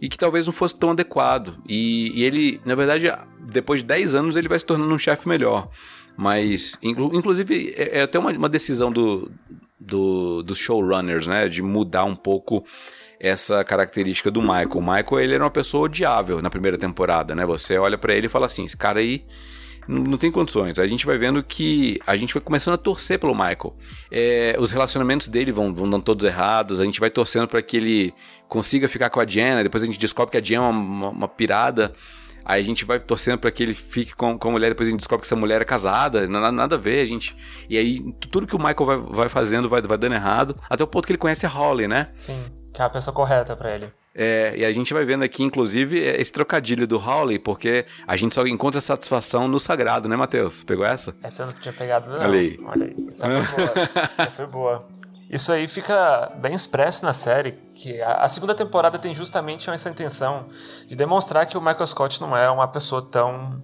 [0.00, 1.58] e que talvez não fosse tão adequado.
[1.68, 5.28] E, e, ele, na verdade, depois de 10 anos, ele vai se tornando um chefe
[5.28, 5.68] melhor.
[6.16, 9.30] Mas, inclusive, é, é até uma, uma decisão do,
[9.78, 11.48] do, dos showrunners, né?
[11.48, 12.64] De mudar um pouco
[13.18, 14.76] essa característica do Michael.
[14.76, 17.44] O Michael, ele era uma pessoa odiável na primeira temporada, né?
[17.44, 19.24] Você olha para ele e fala assim, esse cara aí
[19.88, 20.78] não tem condições.
[20.78, 23.76] A gente vai vendo que a gente vai começando a torcer pelo Michael.
[24.10, 27.76] É, os relacionamentos dele vão, vão dando todos errados, a gente vai torcendo para que
[27.76, 28.14] ele
[28.48, 31.28] consiga ficar com a Jenna, depois a gente descobre que a Jenna é uma, uma,
[31.28, 31.92] pirada.
[32.44, 34.90] Aí a gente vai torcendo para que ele fique com, com a mulher, depois a
[34.90, 37.36] gente descobre que essa mulher é casada, nada, nada a ver, a gente.
[37.68, 40.86] E aí tudo que o Michael vai, vai fazendo vai, vai dando errado, até o
[40.86, 42.10] ponto que ele conhece a Holly, né?
[42.16, 43.92] Sim, que é a pessoa correta para ele.
[44.18, 48.34] É, e a gente vai vendo aqui, inclusive, esse trocadilho do Howley, porque a gente
[48.34, 50.64] só encontra satisfação no sagrado, né, Matheus?
[50.64, 51.14] Pegou essa?
[51.22, 52.20] Essa eu não tinha pegado, não.
[52.20, 52.58] Olha aí.
[52.64, 53.08] Olha aí.
[53.10, 53.72] Essa foi boa.
[54.16, 54.88] essa foi boa.
[55.28, 59.90] Isso aí fica bem expresso na série, que a, a, segunda temporada tem justamente essa
[59.90, 60.46] intenção
[60.88, 63.60] de demonstrar que o Michael Scott não é uma pessoa tão,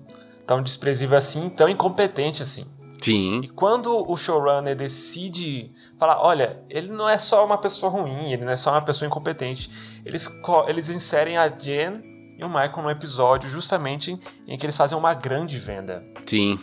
[0.46, 2.66] tão desprezível assim, tão incompetente assim.
[3.02, 3.40] Sim.
[3.42, 8.44] E quando o showrunner decide falar, olha, ele não é só uma pessoa ruim, ele
[8.44, 9.68] não é só uma pessoa incompetente,
[10.04, 10.30] eles,
[10.68, 12.00] eles inserem a Jen
[12.38, 16.04] e o Michael no episódio justamente em que eles fazem uma grande venda.
[16.24, 16.58] Sim.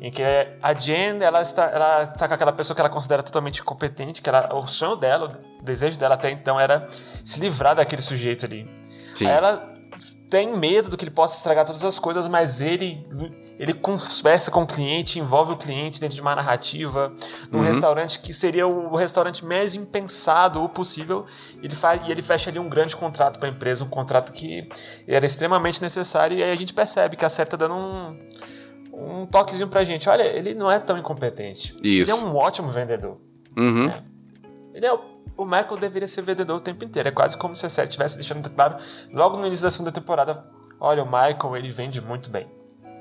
[0.00, 0.22] Em que
[0.60, 4.28] a Jen, ela está, ela está com aquela pessoa que ela considera totalmente incompetente, que
[4.28, 6.88] ela, o sonho dela, o desejo dela até então era
[7.24, 8.68] se livrar daquele sujeito ali.
[9.14, 9.26] Sim.
[9.26, 9.74] Aí ela
[10.28, 13.06] tem medo do que ele possa estragar todas as coisas, mas ele
[13.58, 17.12] ele conversa com o cliente, envolve o cliente dentro de uma narrativa,
[17.50, 17.64] num uhum.
[17.64, 21.26] restaurante que seria o restaurante mais impensado o possível,
[21.62, 24.68] ele faz, e ele fecha ali um grande contrato para a empresa, um contrato que
[25.06, 28.28] era extremamente necessário, e aí a gente percebe que a série está dando um,
[28.92, 30.08] um toquezinho pra gente.
[30.08, 31.74] Olha, ele não é tão incompetente.
[31.82, 32.10] Isso.
[32.10, 33.18] Ele é um ótimo vendedor.
[33.56, 33.86] Uhum.
[33.86, 34.04] Né?
[34.74, 37.08] Ele é o o Michael deveria ser vendedor o tempo inteiro.
[37.08, 38.76] É quase como se a série estivesse deixando claro
[39.12, 40.44] logo no início da segunda temporada.
[40.80, 42.48] Olha, o Michael, ele vende muito bem.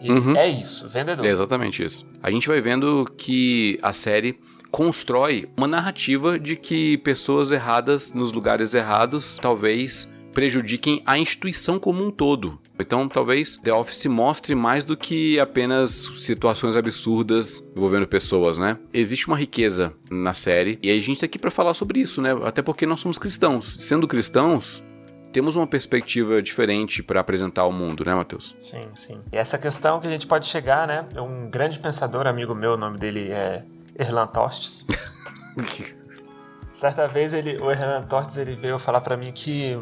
[0.01, 0.35] E uhum.
[0.35, 1.25] é isso, vendedor.
[1.25, 2.05] É exatamente isso.
[2.21, 8.31] A gente vai vendo que a série constrói uma narrativa de que pessoas erradas nos
[8.31, 10.07] lugares errados talvez
[10.37, 12.59] prejudiquem a instituição como um todo.
[12.79, 18.77] Então, talvez The Office mostre mais do que apenas situações absurdas envolvendo pessoas, né?
[18.93, 22.37] Existe uma riqueza na série e a gente tá aqui para falar sobre isso, né?
[22.43, 23.77] Até porque nós somos cristãos.
[23.79, 24.83] Sendo cristãos,
[25.31, 28.55] temos uma perspectiva diferente para apresentar ao mundo, né, Matheus?
[28.59, 29.21] Sim, sim.
[29.31, 31.05] E essa questão que a gente pode chegar, né?
[31.13, 33.63] É um grande pensador, amigo meu, o nome dele é
[33.97, 34.85] Erlan Tostes.
[36.73, 39.77] Certa vez ele, o Erlan Tostes ele veio falar para mim que,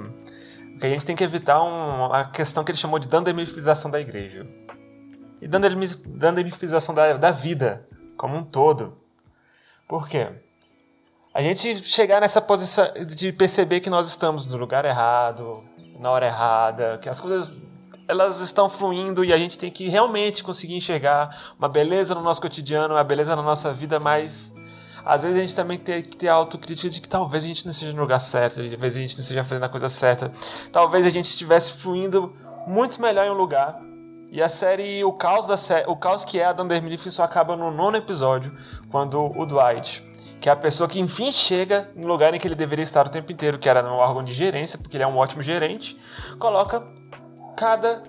[0.79, 3.99] que a gente tem que evitar um, a questão que ele chamou de dandemifização da
[3.99, 4.47] igreja.
[5.41, 8.97] E dandemifização da, da vida como um todo.
[9.87, 10.29] Por quê?
[11.35, 15.65] A gente chegar nessa posição de perceber que nós estamos no lugar errado,
[15.99, 17.61] na hora errada, que as coisas
[18.07, 22.41] elas estão fluindo e a gente tem que realmente conseguir enxergar uma beleza no nosso
[22.41, 24.55] cotidiano, uma beleza na nossa vida, mas
[25.03, 27.65] às vezes a gente também tem que ter a autocrítica de que talvez a gente
[27.65, 30.31] não esteja no lugar certo, talvez a gente não esteja fazendo a coisa certa,
[30.71, 32.33] talvez a gente estivesse fluindo
[32.65, 33.77] muito melhor em um lugar.
[34.31, 37.23] E a série, o caos da série, o caos que é a Dunder Mifflin só
[37.23, 38.57] acaba no nono episódio,
[38.89, 40.14] quando o Dwight
[40.45, 43.09] que é a pessoa que enfim chega no lugar em que ele deveria estar o
[43.09, 45.99] tempo inteiro, que era no órgão de gerência, porque ele é um ótimo gerente,
[46.37, 46.85] coloca
[47.57, 48.03] cada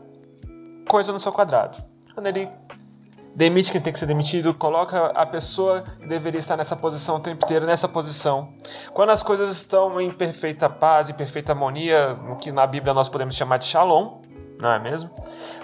[0.87, 1.83] coisa no seu quadrado.
[2.13, 2.47] Quando ele
[3.35, 7.21] demite quem tem que ser demitido, coloca a pessoa que deveria estar nessa posição o
[7.21, 8.53] tempo inteiro nessa posição.
[8.93, 13.09] Quando as coisas estão em perfeita paz, em perfeita harmonia, o que na Bíblia nós
[13.09, 14.21] podemos chamar de shalom,
[14.61, 15.09] não é mesmo?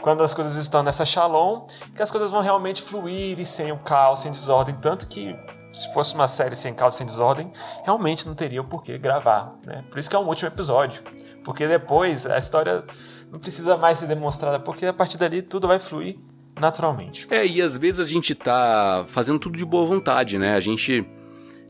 [0.00, 3.76] Quando as coisas estão nessa shalom, que as coisas vão realmente fluir e sem o
[3.76, 5.36] caos, sem desordem, tanto que
[5.72, 7.50] se fosse uma série sem causa, sem desordem,
[7.84, 9.54] realmente não teria o porquê gravar.
[9.66, 9.84] Né?
[9.90, 11.02] Por isso que é um último episódio.
[11.42, 12.84] Porque depois a história
[13.30, 16.18] não precisa mais ser demonstrada, porque a partir dali tudo vai fluir
[16.60, 17.26] naturalmente.
[17.30, 20.54] É, e às vezes a gente tá fazendo tudo de boa vontade, né?
[20.54, 21.04] A gente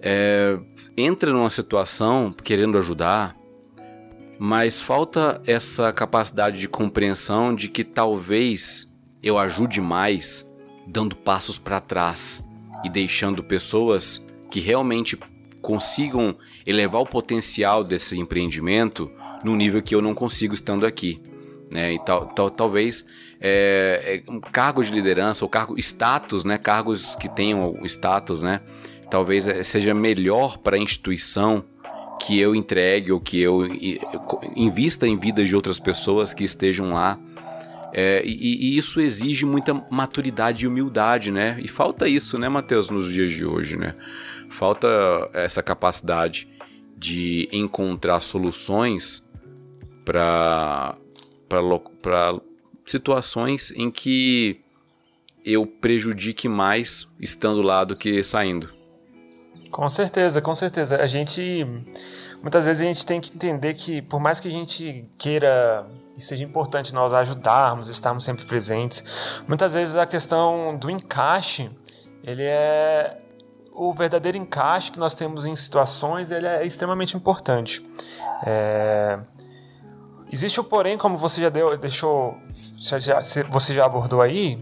[0.01, 0.59] é,
[0.97, 3.37] entra numa situação querendo ajudar,
[4.39, 8.91] mas falta essa capacidade de compreensão de que talvez
[9.23, 10.45] eu ajude mais
[10.87, 12.45] dando passos para trás
[12.85, 15.19] e deixando pessoas que realmente
[15.61, 19.11] consigam elevar o potencial desse empreendimento
[19.45, 21.21] no nível que eu não consigo estando aqui.
[21.71, 21.95] Né?
[21.95, 23.07] E tal, tal, talvez
[23.41, 26.59] é, é, um cargo de liderança ou cargo status, né?
[26.59, 28.61] cargos que tenham status, né?
[29.09, 31.65] talvez é, seja melhor para a instituição
[32.21, 33.67] que eu entregue ou que eu
[34.55, 37.19] invista em vidas de outras pessoas que estejam lá
[37.93, 41.59] é, e, e, isso exige muita maturidade e humildade, né?
[41.63, 43.95] E falta isso, né, Mateus, nos dias de hoje, né?
[44.49, 44.89] Falta
[45.35, 46.49] essa capacidade
[46.97, 49.23] de encontrar soluções
[50.05, 50.97] para
[52.87, 54.61] situações em que
[55.45, 58.82] eu prejudique mais estando lá do que saindo.
[59.73, 60.97] Com certeza, com certeza.
[60.97, 61.67] A gente.
[62.43, 66.21] Muitas vezes a gente tem que entender que, por mais que a gente queira e
[66.21, 69.03] seja importante nós ajudarmos, estarmos sempre presentes.
[69.49, 71.71] Muitas vezes a questão do encaixe,
[72.23, 73.19] ele é
[73.73, 77.83] o verdadeiro encaixe que nós temos em situações, ele é extremamente importante.
[78.45, 79.19] É...
[80.31, 82.37] Existe o porém, como você já deu, deixou,
[82.79, 84.57] já, você já abordou aí,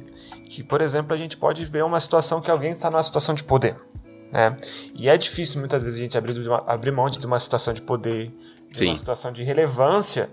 [0.48, 3.42] que por exemplo a gente pode ver uma situação que alguém está numa situação de
[3.42, 3.76] poder.
[4.32, 4.56] Né?
[4.94, 8.32] E é difícil muitas vezes a gente abrir, abrir mão de uma situação de poder,
[8.70, 8.86] de Sim.
[8.88, 10.30] uma situação de relevância,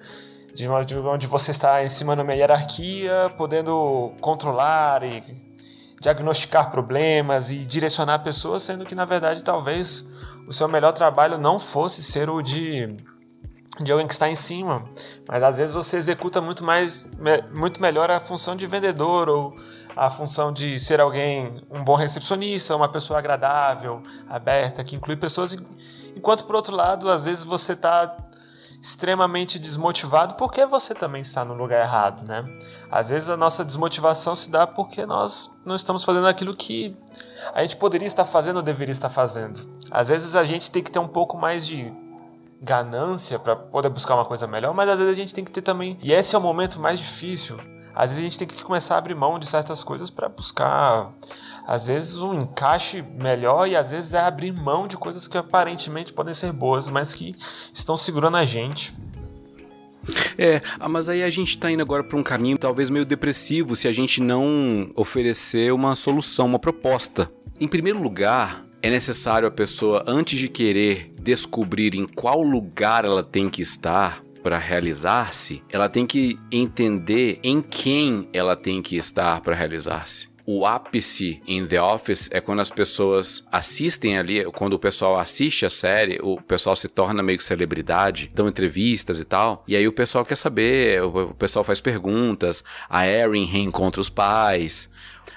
[0.54, 5.24] de, uma, de onde você está em cima de uma hierarquia, podendo controlar e
[6.00, 10.08] diagnosticar problemas e direcionar pessoas, sendo que na verdade talvez
[10.48, 12.96] o seu melhor trabalho não fosse ser o de
[13.80, 14.84] de alguém que está em cima,
[15.28, 17.10] mas às vezes você executa muito mais,
[17.54, 19.56] muito melhor a função de vendedor ou
[19.96, 25.56] a função de ser alguém, um bom recepcionista, uma pessoa agradável, aberta, que inclui pessoas,
[26.16, 28.16] enquanto por outro lado, às vezes você está
[28.82, 32.46] extremamente desmotivado porque você também está no lugar errado, né?
[32.92, 36.96] Às vezes a nossa desmotivação se dá porque nós não estamos fazendo aquilo que
[37.54, 39.68] a gente poderia estar fazendo ou deveria estar fazendo.
[39.90, 41.92] Às vezes a gente tem que ter um pouco mais de
[42.62, 45.62] ganância para poder buscar uma coisa melhor, mas às vezes a gente tem que ter
[45.62, 47.58] também, e esse é o momento mais difícil.
[47.94, 51.12] Às vezes a gente tem que começar a abrir mão de certas coisas para buscar
[51.68, 56.14] às vezes um encaixe melhor e às vezes é abrir mão de coisas que aparentemente
[56.14, 57.36] podem ser boas, mas que
[57.74, 58.96] estão segurando a gente.
[60.38, 63.76] É, ah, mas aí a gente está indo agora para um caminho talvez meio depressivo
[63.76, 67.30] se a gente não oferecer uma solução, uma proposta.
[67.60, 73.24] Em primeiro lugar, é necessário a pessoa, antes de querer descobrir em qual lugar ela
[73.24, 79.42] tem que estar, para realizar-se, ela tem que entender em quem ela tem que estar
[79.42, 80.30] para realizar-se.
[80.46, 85.66] O ápice em The Office é quando as pessoas assistem ali, quando o pessoal assiste
[85.66, 89.86] a série, o pessoal se torna meio que celebridade, dão entrevistas e tal, e aí
[89.86, 94.90] o pessoal quer saber, o pessoal faz perguntas, a Erin reencontra os pais,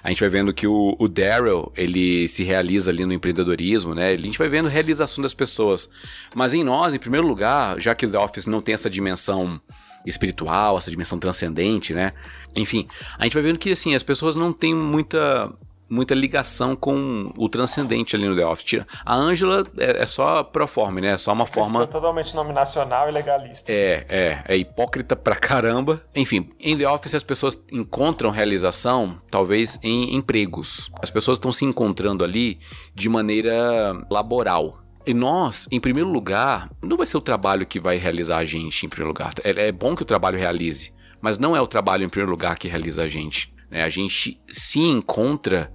[0.03, 4.11] a gente vai vendo que o, o Daryl, ele se realiza ali no empreendedorismo, né?
[4.11, 5.89] A gente vai vendo a realização das pessoas.
[6.35, 9.61] Mas em nós, em primeiro lugar, já que The Office não tem essa dimensão
[10.07, 12.13] espiritual, essa dimensão transcendente, né?
[12.57, 12.89] Enfim,
[13.19, 15.53] a gente vai vendo que assim, as pessoas não têm muita
[15.91, 18.81] muita ligação com o transcendente ali no The Office.
[19.05, 21.09] A Angela é, é só pro forma, né?
[21.09, 21.87] É só uma forma.
[21.87, 23.71] totalmente nominacional e legalista.
[23.71, 24.45] É, é.
[24.47, 26.03] É hipócrita pra caramba.
[26.15, 30.91] Enfim, em The Office as pessoas encontram realização, talvez, em empregos.
[31.03, 32.61] As pessoas estão se encontrando ali
[32.95, 34.79] de maneira laboral.
[35.07, 38.85] E nós, em primeiro lugar, não vai ser o trabalho que vai realizar a gente
[38.85, 39.33] em primeiro lugar.
[39.43, 42.57] É, é bom que o trabalho realize, mas não é o trabalho em primeiro lugar
[42.59, 43.53] que realiza a gente.
[43.71, 43.83] Né?
[43.83, 45.73] A gente se encontra,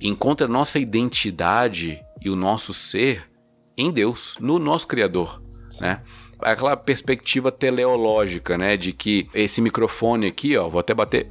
[0.00, 3.30] encontra nossa identidade e o nosso ser
[3.76, 5.42] em Deus, no nosso Criador,
[5.80, 6.02] né?
[6.38, 11.26] Aquela perspectiva teleológica, né, de que esse microfone aqui, ó, vou até bater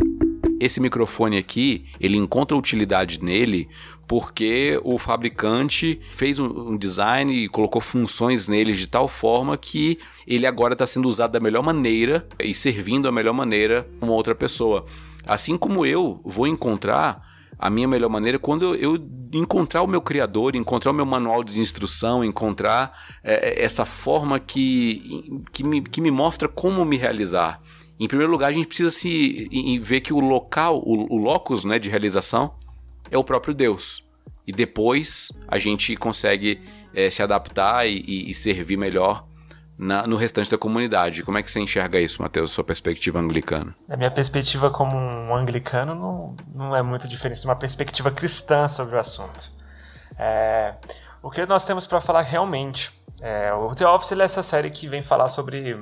[0.59, 3.69] esse microfone aqui, ele encontra utilidade nele
[4.05, 10.45] porque o fabricante fez um, design e colocou funções nele de tal forma que ele
[10.45, 14.85] agora está sendo usado da melhor maneira e servindo da melhor maneira uma outra pessoa.
[15.25, 18.97] Assim como eu vou encontrar a minha melhor maneira quando eu,
[19.33, 25.41] encontrar o meu criador, encontrar o meu manual de instrução, encontrar é, essa forma que,
[25.51, 27.61] que, me, que me mostra como me realizar.
[27.99, 29.49] Em primeiro lugar, a gente precisa se
[29.83, 32.53] ver que o local, o, o locus né, de realização
[33.11, 34.03] é o próprio Deus.
[34.47, 36.61] E depois a gente consegue
[36.93, 39.27] é, se adaptar e, e, servir melhor
[39.79, 41.23] na, no restante da comunidade.
[41.23, 43.73] Como é que você enxerga isso, Matheus, sua perspectiva anglicana?
[43.89, 48.67] A minha perspectiva como um anglicano não, não é muito diferente de uma perspectiva cristã
[48.67, 49.49] sobre o assunto.
[50.17, 50.75] É,
[51.23, 54.87] o que nós temos para falar realmente é, o The Office é essa série que
[54.87, 55.77] vem falar sobre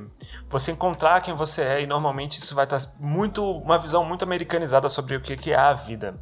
[0.49, 4.89] você encontrar quem você é e normalmente isso vai estar muito uma visão muito americanizada
[4.89, 6.19] sobre o que é a vida.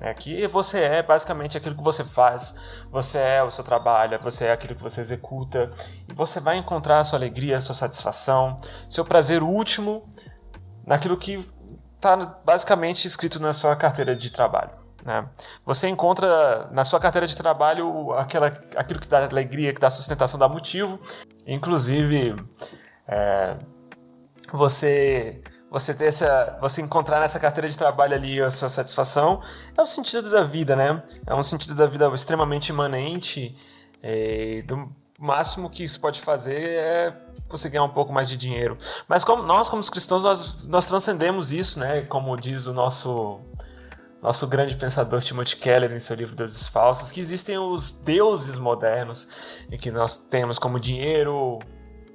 [0.00, 2.54] É, que você é basicamente aquilo que você faz,
[2.90, 5.70] você é o seu trabalho, você é aquilo que você executa
[6.08, 8.56] e você vai encontrar a sua alegria, a sua satisfação,
[8.88, 10.08] seu prazer último
[10.86, 11.44] naquilo que
[11.96, 14.70] está basicamente escrito na sua carteira de trabalho.
[15.04, 15.28] Né?
[15.64, 18.46] Você encontra na sua carteira de trabalho aquela,
[18.76, 21.00] aquilo que dá alegria, que dá sustentação, dá motivo.
[21.46, 22.36] Inclusive,
[23.06, 23.56] é,
[24.52, 29.42] você você ter essa, você encontrar nessa carteira de trabalho ali a sua satisfação
[29.76, 31.02] é o sentido da vida, né?
[31.26, 33.54] É um sentido da vida extremamente imanente.
[34.02, 34.82] É, do
[35.18, 37.16] máximo que isso pode fazer é
[37.48, 38.78] você ganhar um pouco mais de dinheiro.
[39.06, 42.02] Mas como nós, como cristãos, nós, nós transcendemos isso, né?
[42.02, 43.40] Como diz o nosso
[44.20, 49.28] nosso grande pensador Timothy Keller em seu livro Deuses Falsos, que existem os deuses modernos
[49.70, 51.60] e que nós temos como dinheiro,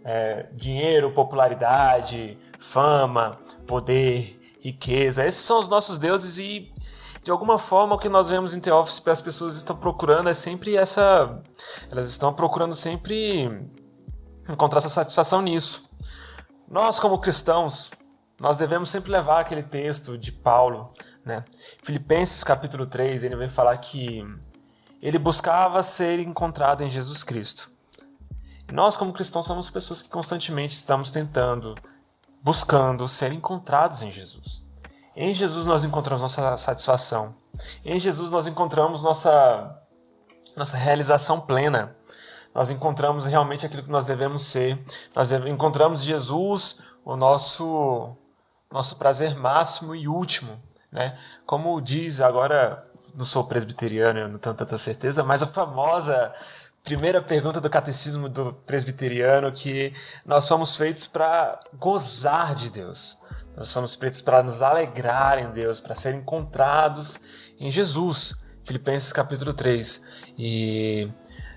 [0.03, 5.25] é, dinheiro, popularidade, fama, poder, riqueza.
[5.25, 6.71] Esses são os nossos deuses e
[7.23, 10.33] de alguma forma o que nós vemos em The Office as pessoas estão procurando é
[10.33, 11.41] sempre essa,
[11.89, 13.49] elas estão procurando sempre
[14.47, 15.89] encontrar essa satisfação nisso.
[16.67, 17.91] Nós como cristãos
[18.39, 20.91] nós devemos sempre levar aquele texto de Paulo,
[21.23, 21.45] né?
[21.81, 24.21] Filipenses capítulo 3, ele vai falar que
[25.01, 27.71] ele buscava ser encontrado em Jesus Cristo.
[28.71, 31.75] Nós, como cristãos, somos pessoas que constantemente estamos tentando,
[32.41, 34.63] buscando ser encontrados em Jesus.
[35.15, 37.35] Em Jesus nós encontramos nossa satisfação.
[37.85, 39.79] Em Jesus nós encontramos nossa,
[40.57, 41.95] nossa realização plena.
[42.53, 44.83] nós encontramos realmente aquilo que nós devemos ser.
[45.15, 48.15] Nós encontramos Jesus, o nosso
[48.73, 50.59] nosso prazer máximo e último,
[50.91, 51.15] né?
[51.45, 52.83] Como diz agora,
[53.13, 56.33] não sou presbiteriano, eu não tenho tanta certeza, mas a famosa
[56.83, 59.93] primeira pergunta do catecismo do presbiteriano que
[60.25, 63.17] nós somos feitos para gozar de Deus.
[63.55, 67.19] Nós somos feitos para nos alegrar em Deus, para ser encontrados
[67.57, 68.35] em Jesus.
[68.65, 70.03] Filipenses capítulo 3.
[70.37, 71.09] E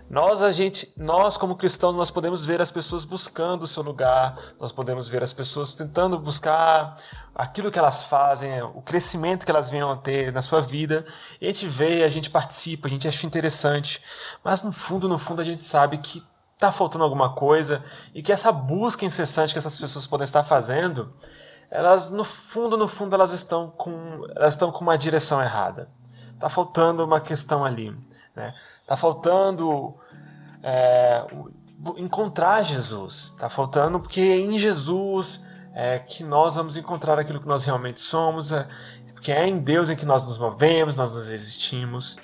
[0.09, 4.39] nós, a gente, nós como cristãos, nós podemos ver as pessoas buscando o seu lugar,
[4.61, 6.97] nós podemos ver as pessoas tentando buscar
[7.35, 11.05] aquilo que elas fazem, o crescimento que elas venham a ter na sua vida.
[11.41, 14.01] E a gente vê, a gente participa, a gente acha interessante,
[14.45, 16.23] mas no fundo, no fundo, a gente sabe que
[16.55, 17.85] está faltando alguma coisa
[18.15, 21.13] e que essa busca incessante que essas pessoas podem estar fazendo,
[21.71, 25.91] elas no fundo, no fundo, elas estão com, elas estão com uma direção errada.
[26.33, 27.97] Está faltando uma questão ali,
[28.35, 28.55] né?
[28.87, 29.97] Tá faltando
[30.63, 31.27] é,
[31.97, 33.35] encontrar Jesus.
[33.39, 38.01] Tá faltando porque é em Jesus é que nós vamos encontrar aquilo que nós realmente
[38.01, 38.67] somos, é,
[39.13, 42.17] porque é em Deus em que nós nos movemos, nós nos existimos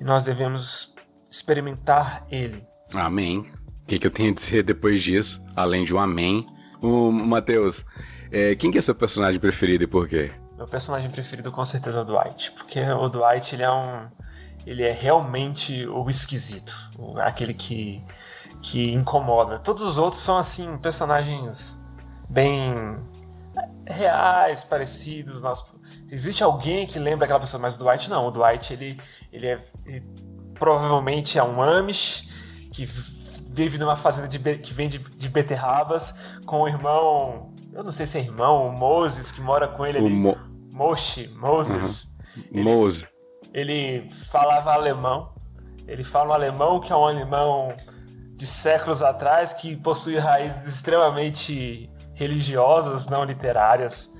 [0.00, 0.92] e nós devemos
[1.30, 2.66] experimentar Ele.
[2.92, 3.38] Amém.
[3.82, 6.44] O que, que eu tenho a dizer depois disso, além de um amém?
[6.82, 7.84] O Matheus,
[8.32, 10.32] é, quem que é seu personagem preferido e por quê?
[10.56, 14.08] Meu personagem preferido com certeza é o Dwight, porque o Dwight ele é um
[14.68, 16.76] ele é realmente o esquisito,
[17.22, 18.04] aquele que,
[18.60, 19.58] que incomoda.
[19.58, 21.82] Todos os outros são assim personagens
[22.28, 22.98] bem
[23.86, 25.40] reais, parecidos.
[25.40, 25.64] Nós...
[26.10, 28.26] Existe alguém que lembra aquela pessoa, mas o Dwight não.
[28.26, 29.00] O Dwight ele,
[29.32, 30.06] ele é ele,
[30.52, 32.28] provavelmente é um Amish
[32.70, 36.14] que vive numa fazenda de, que vende de beterrabas
[36.44, 39.96] com o irmão, eu não sei se é irmão, o Moses que mora com ele
[39.96, 40.10] ali.
[40.10, 40.36] Mo...
[40.70, 42.04] Moshi, Moses.
[42.04, 42.42] Uhum.
[42.52, 43.17] Ele, Moses
[43.58, 45.32] ele falava alemão.
[45.86, 47.74] Ele fala um alemão que é um alemão
[48.34, 54.14] de séculos atrás que possui raízes extremamente religiosas, não literárias.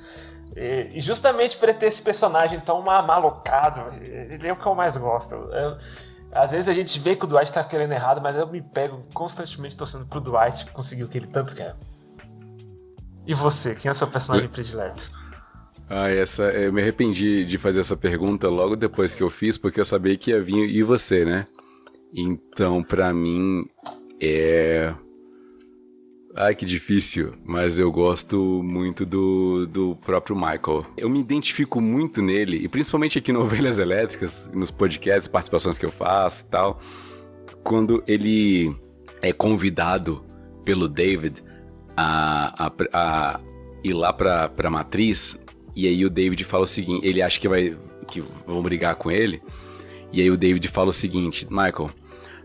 [0.57, 5.35] E justamente por ter esse personagem tão malocado, ele é o que eu mais gosto.
[5.35, 5.77] Eu,
[6.33, 9.03] às vezes a gente vê que o Dwight tá querendo errado, mas eu me pego
[9.15, 11.77] constantemente torcendo pro Dwight conseguir o que ele tanto quer.
[13.27, 15.11] E você, quem é o seu personagem predileto?
[15.91, 19.81] Ah, essa, eu me arrependi de fazer essa pergunta logo depois que eu fiz, porque
[19.81, 21.47] eu sabia que ia vir e você, né?
[22.15, 23.65] Então, para mim,
[24.21, 24.95] é.
[26.37, 30.87] Ai, que difícil, mas eu gosto muito do, do próprio Michael.
[30.97, 35.87] Eu me identifico muito nele, e principalmente aqui no Ovelhas Elétricas, nos podcasts, participações que
[35.87, 36.81] eu faço e tal,
[37.65, 38.77] quando ele
[39.23, 40.23] é convidado
[40.65, 41.43] pelo David
[41.97, 43.41] a, a, a
[43.83, 45.37] ir lá pra, pra Matriz
[45.79, 49.13] e aí o David fala o seguinte, ele acha que vai que vão brigar com
[49.13, 49.41] ele.
[50.13, 51.89] E aí o David fala o seguinte, Michael,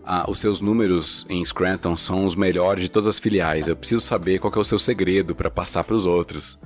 [0.04, 3.66] ah, os seus números em Scranton são os melhores de todas as filiais.
[3.66, 6.60] Eu preciso saber qual é o seu segredo para passar para os outros.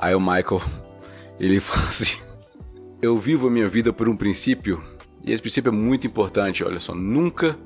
[0.00, 0.60] Aí o Michael,
[1.38, 2.20] ele fala assim:
[3.00, 4.82] Eu vivo a minha vida por um princípio,
[5.24, 6.64] e esse princípio é muito importante.
[6.64, 7.56] Olha só, nunca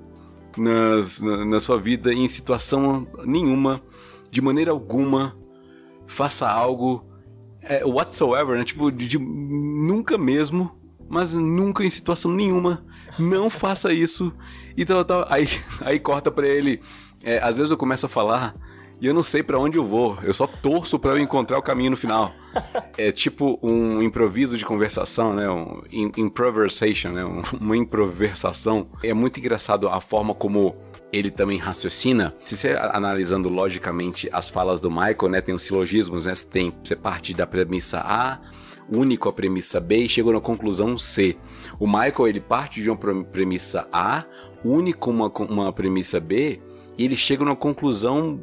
[0.54, 3.80] nas, na, na sua vida, em situação nenhuma,
[4.30, 5.34] de maneira alguma,
[6.06, 7.13] faça algo
[7.64, 8.64] é, whatsoever, né?
[8.64, 12.84] Tipo, de, de, nunca mesmo, mas nunca em situação nenhuma,
[13.18, 14.32] não faça isso.
[14.76, 15.26] E tal, tal.
[15.28, 15.48] Aí,
[15.80, 16.80] aí corta pra ele.
[17.22, 18.52] É, às vezes eu começo a falar
[19.04, 20.16] e eu não sei para onde eu vou.
[20.22, 22.32] Eu só torço para eu encontrar o caminho no final.
[22.96, 25.50] É tipo um improviso de conversação, né?
[25.50, 25.82] Um
[26.16, 27.24] improvisation, né?
[27.60, 28.86] uma improvisação.
[29.02, 30.76] É muito engraçado a forma como
[31.12, 32.32] ele também raciocina.
[32.44, 36.36] Se você analisando logicamente as falas do Michael, né, tem os silogismos, né?
[36.36, 38.38] Você tem você parte da premissa A,
[38.88, 41.34] único a premissa B e chega na conclusão C.
[41.80, 44.24] O Michael ele parte de uma premissa A,
[44.64, 46.60] único uma, uma premissa B
[46.96, 48.40] e ele chega numa conclusão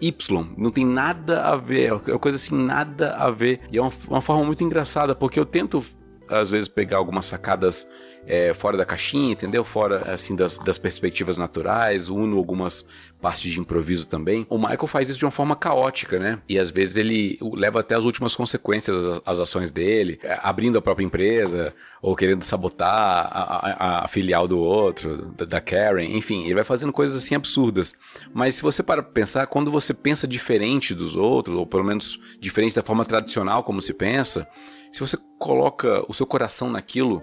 [0.00, 0.54] Y.
[0.56, 3.60] Não tem nada a ver, é uma coisa assim, nada a ver.
[3.70, 5.84] E é uma, uma forma muito engraçada, porque eu tento
[6.28, 7.88] às vezes pegar algumas sacadas
[8.26, 9.64] é, fora da caixinha, entendeu?
[9.64, 12.84] Fora, assim, das, das perspectivas naturais, uno algumas
[13.20, 14.46] partes de improviso também.
[14.50, 16.38] O Michael faz isso de uma forma caótica, né?
[16.48, 20.76] E às vezes ele leva até as últimas consequências as, as ações dele, é, abrindo
[20.76, 21.72] a própria empresa,
[22.02, 26.64] ou querendo sabotar a, a, a filial do outro, da, da, Karen, enfim, ele vai
[26.64, 27.94] fazendo coisas assim absurdas.
[28.32, 32.74] Mas se você para pensar, quando você pensa diferente dos outros, ou pelo menos diferente
[32.74, 34.46] da forma tradicional como se pensa,
[34.90, 37.22] se você coloca o seu coração naquilo,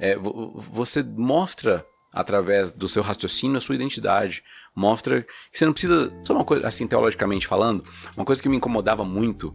[0.00, 4.42] é, você mostra através do seu raciocínio a sua identidade.
[4.74, 5.22] Mostra
[5.52, 6.12] que você não precisa.
[6.24, 7.84] Só uma coisa, assim, teologicamente falando,
[8.16, 9.52] uma coisa que me incomodava muito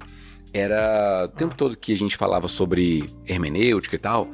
[0.53, 4.31] era o tempo todo que a gente falava sobre hermenêutica e tal.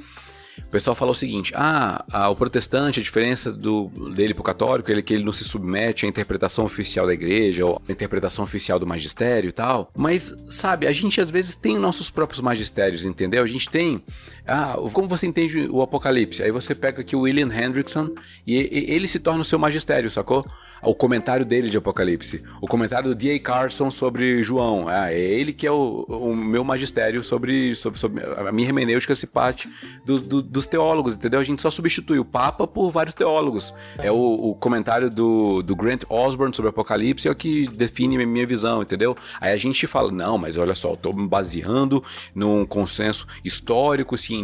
[0.58, 4.91] o pessoal fala o seguinte: ah, ah, o protestante, a diferença do, dele pro católico,
[5.03, 8.88] que ele não se submete à interpretação oficial da igreja ou à interpretação oficial do
[8.88, 9.91] magistério e tal.
[9.95, 13.43] Mas, sabe, a gente às vezes tem nossos próprios magistérios, entendeu?
[13.43, 14.03] A gente tem.
[14.47, 16.43] Ah, como você entende o Apocalipse?
[16.43, 18.11] Aí você pega aqui o William Hendrickson
[18.45, 20.45] e, e ele se torna o seu magistério, sacou?
[20.83, 22.43] O comentário dele de Apocalipse.
[22.61, 23.39] O comentário do D.A.
[23.39, 24.87] Carson sobre João.
[24.87, 29.15] Ah, é ele que é o, o meu magistério sobre, sobre, sobre, a minha hermenêutica
[29.15, 29.67] se parte
[30.05, 31.39] do, do, dos teólogos, entendeu?
[31.39, 33.73] A gente só substitui o Papa por vários teólogos.
[33.97, 38.27] É o, o comentário do, do Grant Osborne sobre Apocalipse é o que define a
[38.27, 39.17] minha visão, entendeu?
[39.41, 42.03] Aí a gente fala, não, mas olha só, eu tô me baseando
[42.35, 44.34] num consenso histórico, científico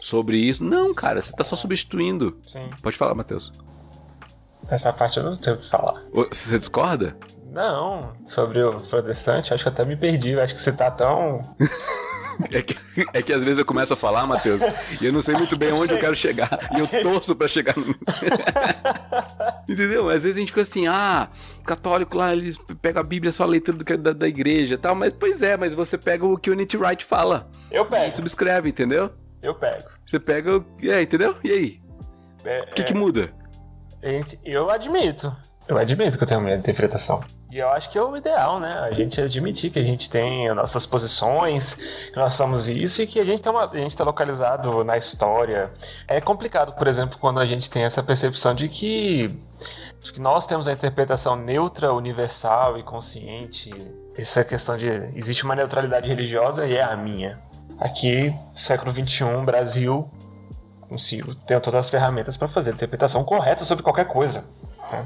[0.00, 0.64] sobre isso.
[0.64, 2.38] Não, cara, você tá só substituindo.
[2.46, 2.68] Sim.
[2.82, 3.52] Pode falar, Matheus.
[4.68, 6.02] Essa parte eu não sei o que falar.
[6.12, 7.16] Você discorda?
[7.52, 10.38] Não, sobre o protestante, acho que até me perdi.
[10.38, 11.56] Acho que você tá tão.
[12.50, 12.76] É que,
[13.12, 14.60] é que às vezes eu começo a falar, Matheus,
[15.00, 16.48] e eu não sei muito bem onde eu quero chegar.
[16.76, 17.76] E eu torço pra chegar.
[17.76, 17.94] No...
[19.68, 20.08] Entendeu?
[20.08, 21.28] Às vezes a gente fica assim, ah,
[21.64, 24.94] católico lá, eles pegam a Bíblia só a leitura do, da, da igreja e tal.
[24.94, 27.48] Mas, pois é, mas você pega o que o Unity Wright fala.
[27.70, 28.06] Eu pego.
[28.06, 29.10] E subscreve, entendeu?
[29.42, 29.88] Eu pego.
[30.06, 30.56] Você pega.
[30.58, 31.36] o- É, entendeu?
[31.44, 31.80] E aí?
[32.44, 33.32] É, O que, que muda?
[34.44, 35.34] Eu admito.
[35.68, 37.22] Eu admito que eu tenho uma interpretação.
[37.50, 38.78] E eu acho que é o ideal, né?
[38.78, 43.08] A gente admitir que a gente tem as nossas posições, que nós somos isso e
[43.08, 45.68] que a gente tem uma, a gente está localizado na história.
[46.06, 49.36] É complicado, por exemplo, quando a gente tem essa percepção de que,
[50.00, 53.70] que nós temos a interpretação neutra, universal e consciente.
[54.16, 54.86] Essa questão de
[55.16, 57.40] existe uma neutralidade religiosa e é a minha.
[57.80, 60.08] Aqui, século XXI, Brasil,
[60.88, 64.44] consigo tenho todas as ferramentas para fazer a interpretação correta sobre qualquer coisa.
[64.92, 65.04] né?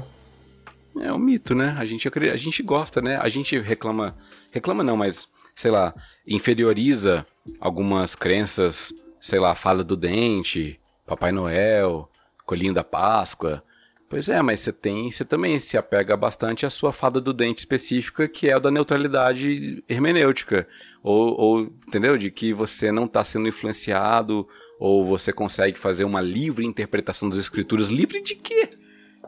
[0.99, 1.75] É um mito, né?
[1.77, 3.17] A gente, a gente gosta, né?
[3.17, 4.15] A gente reclama.
[4.51, 5.93] Reclama não, mas, sei lá,
[6.25, 7.25] inferioriza
[7.59, 12.09] algumas crenças, sei lá, fada do dente, Papai Noel,
[12.45, 13.63] Colinho da Páscoa.
[14.07, 17.59] Pois é, mas você tem, você também se apega bastante à sua fada do dente
[17.59, 20.67] específica, que é o da neutralidade hermenêutica.
[21.03, 22.15] Ou, ou entendeu?
[22.17, 24.47] De que você não está sendo influenciado,
[24.79, 27.89] ou você consegue fazer uma livre interpretação das escrituras.
[27.89, 28.69] Livre de quê?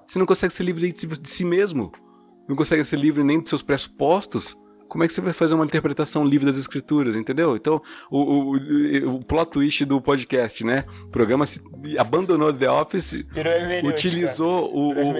[0.08, 1.91] Você não consegue ser livre de si, de si mesmo.
[2.47, 4.58] Não consegue ser livre nem dos seus pressupostos.
[4.88, 7.58] Como é que você vai fazer uma interpretação livre das escrituras, entendeu?
[7.58, 10.86] Então, o, o, o plot twist do podcast, né?
[11.03, 11.62] O programa se,
[11.97, 13.26] abandonou The Office,
[13.89, 15.12] utilizou o, o-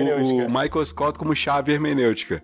[0.46, 2.42] o Michael Scott como chave hermenêutica.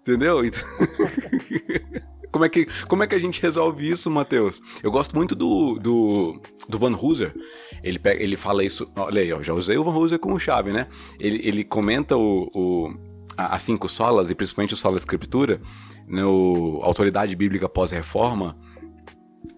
[0.00, 0.42] Entendeu?
[0.42, 0.62] Então-
[2.34, 4.60] como, é que, como é que a gente resolve isso, Matheus?
[4.82, 7.32] Eu gosto muito do, do, do Van Hooser.
[7.80, 8.90] Ele, pega, ele fala isso.
[8.96, 10.88] Olha aí, eu já usei o Van Hooser como chave, né?
[11.20, 12.92] Ele, ele comenta o, o,
[13.36, 15.60] as cinco solas, e principalmente o sola escritura,
[16.08, 18.58] no Autoridade Bíblica Pós-Reforma.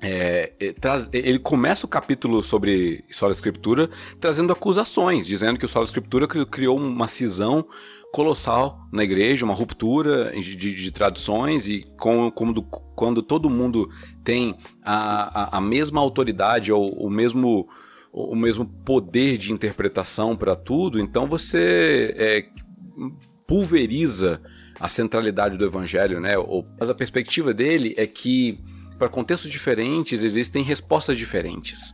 [0.03, 0.75] É, é,
[1.15, 3.89] ele começa o capítulo sobre Sola Escritura
[4.21, 7.65] trazendo acusações, dizendo que o Sola Escritura cri- criou uma cisão
[8.13, 13.89] colossal na igreja, uma ruptura de, de- de tradições e com, como quando todo mundo
[14.25, 17.69] tem a, a, a mesma autoridade ou o mesmo,
[18.13, 22.47] o mesmo poder de interpretação para tudo, então você é,
[23.47, 24.41] pulveriza
[24.81, 26.35] a centralidade do evangelho, né?
[26.79, 28.59] Mas a perspectiva dele é que
[28.99, 31.93] para contextos diferentes existem respostas diferentes.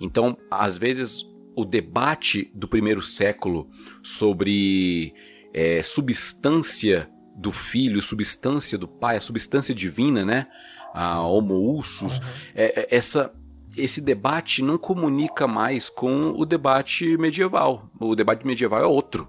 [0.00, 1.22] Então, às vezes,
[1.56, 3.68] o debate do primeiro século
[4.02, 5.14] sobre
[5.56, 10.46] é, substância do filho, substância do pai, a substância divina, né?
[10.92, 12.20] A homoúsus,
[12.54, 13.34] é, é, essa,
[13.74, 17.90] esse debate não comunica mais com o debate medieval.
[17.98, 19.28] O debate medieval é outro.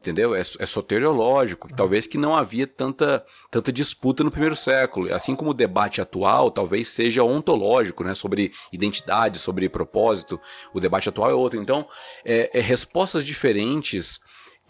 [0.00, 0.34] Entendeu?
[0.34, 5.14] É, é soteriológico, que talvez que não havia tanta, tanta disputa no primeiro século.
[5.14, 8.16] Assim como o debate atual talvez seja ontológico, né?
[8.16, 10.40] Sobre identidade, sobre propósito.
[10.74, 11.60] O debate atual é outro.
[11.60, 11.86] Então,
[12.24, 14.18] é, é, respostas diferentes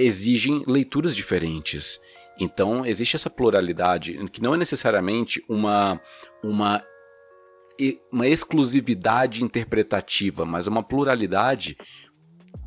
[0.02, 2.00] exigem leituras diferentes.
[2.38, 6.00] Então, existe essa pluralidade, que não é necessariamente uma,
[6.42, 6.82] uma,
[8.10, 11.76] uma exclusividade interpretativa, mas uma pluralidade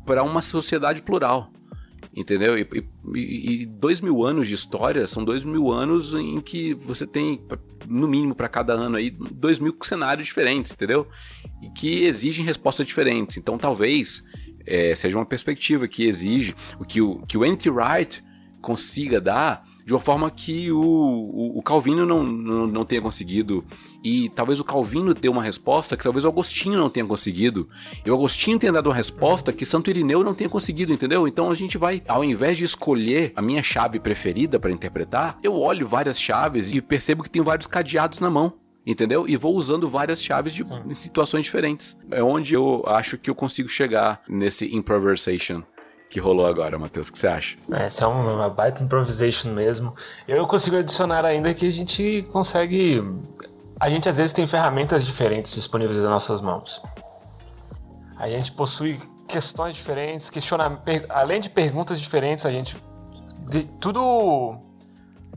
[0.04, 1.50] para uma sociedade plural.
[2.14, 2.56] Entendeu?
[2.56, 2.66] E,
[3.14, 7.44] e- e dois mil anos de história são dois mil anos em que você tem,
[7.86, 11.06] no mínimo para cada ano aí, dois mil cenários diferentes, entendeu?
[11.60, 13.36] E que exigem respostas diferentes.
[13.36, 14.22] Então talvez
[14.66, 18.22] é, seja uma perspectiva que exige o que o, que o anti-right
[18.60, 23.64] consiga dar de uma forma que o, o, o Calvino não, não, não tenha conseguido.
[24.02, 27.68] E talvez o Calvino dê uma resposta que talvez o Agostinho não tenha conseguido.
[28.04, 31.28] E o Agostinho tenha dado uma resposta que Santo Irineu não tenha conseguido, entendeu?
[31.28, 35.54] Então a gente vai, ao invés de escolher a minha chave preferida para interpretar, eu
[35.54, 38.65] olho várias chaves e percebo que tem vários cadeados na mão.
[38.86, 39.28] Entendeu?
[39.28, 41.96] E vou usando várias chaves de em situações diferentes.
[42.10, 45.62] É onde eu acho que eu consigo chegar nesse improvisation
[46.08, 47.08] que rolou agora, Matheus.
[47.08, 47.58] O que você acha?
[47.72, 49.94] Essa é uma baita improvisation mesmo.
[50.28, 53.02] Eu consigo adicionar ainda que a gente consegue.
[53.78, 56.80] A gente às vezes tem ferramentas diferentes disponíveis nas nossas mãos.
[58.16, 60.80] A gente possui questões diferentes, questiona...
[61.08, 62.76] além de perguntas diferentes, a gente.
[63.50, 63.64] De...
[63.80, 64.58] Tudo.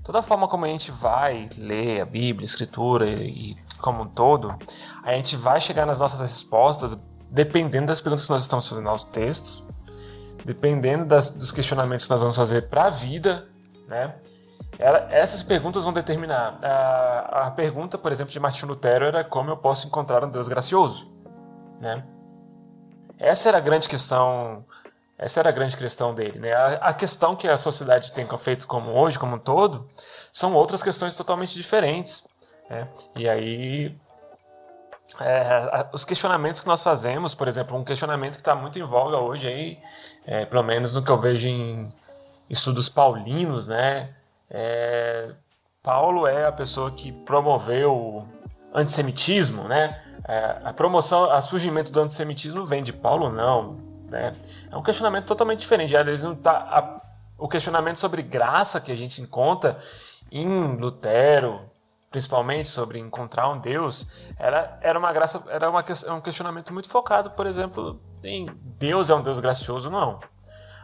[0.09, 4.57] Toda forma como a gente vai ler a Bíblia, a Escritura e, como um todo,
[5.03, 6.97] a gente vai chegar nas nossas respostas
[7.29, 9.63] dependendo das perguntas que nós estamos fazendo aos textos
[10.43, 13.49] dependendo das, dos questionamentos que nós vamos fazer para a vida,
[13.87, 14.15] né?
[14.79, 16.57] Ela, essas perguntas vão determinar.
[16.63, 20.47] A, a pergunta, por exemplo, de Martin Lutero era como eu posso encontrar um Deus
[20.47, 21.07] gracioso,
[21.79, 22.03] né?
[23.19, 24.65] Essa era a grande questão.
[25.19, 26.53] Essa era a grande questão dele, né?
[26.53, 29.85] A, a questão que a sociedade tem feito como hoje, como um todo,
[30.31, 32.25] são outras questões totalmente diferentes,
[32.69, 32.87] né?
[33.17, 33.99] E aí
[35.19, 39.17] é, os questionamentos que nós fazemos, por exemplo, um questionamento que está muito em voga
[39.17, 39.79] hoje aí,
[40.25, 41.91] é, pelo menos no que eu vejo em
[42.49, 44.11] estudos paulinos, né?
[44.49, 45.31] É,
[45.83, 48.27] Paulo é a pessoa que promoveu o
[48.73, 50.01] antissemitismo, né?
[50.25, 54.35] É, a promoção, o surgimento do antissemitismo vem de Paulo, não, né?
[54.71, 55.95] É um questionamento totalmente diferente.
[55.95, 57.01] Às não tá a,
[57.37, 59.79] o questionamento sobre graça que a gente encontra
[60.31, 61.69] em Lutero,
[62.11, 64.07] principalmente sobre encontrar um Deus,
[64.37, 68.47] era, era uma graça, era uma, é um questionamento muito focado, por exemplo, em
[68.77, 70.19] Deus é um Deus gracioso, não.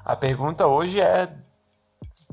[0.04, 1.34] A pergunta hoje é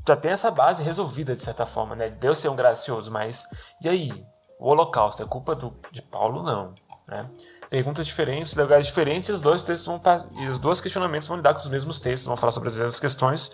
[0.07, 2.11] já tem essa base resolvida de certa forma, né?
[2.11, 3.47] Deus ser um gracioso, mas
[3.81, 4.27] e aí?
[4.59, 6.43] O Holocausto é culpa do, de Paulo?
[6.43, 6.75] Não,
[7.07, 7.29] né?
[7.73, 9.99] Perguntas diferentes, lugares diferentes, e os dois textos vão
[10.39, 13.01] e os dois questionamentos vão lidar com os mesmos textos, vão falar sobre as mesmas
[13.01, 13.51] questões,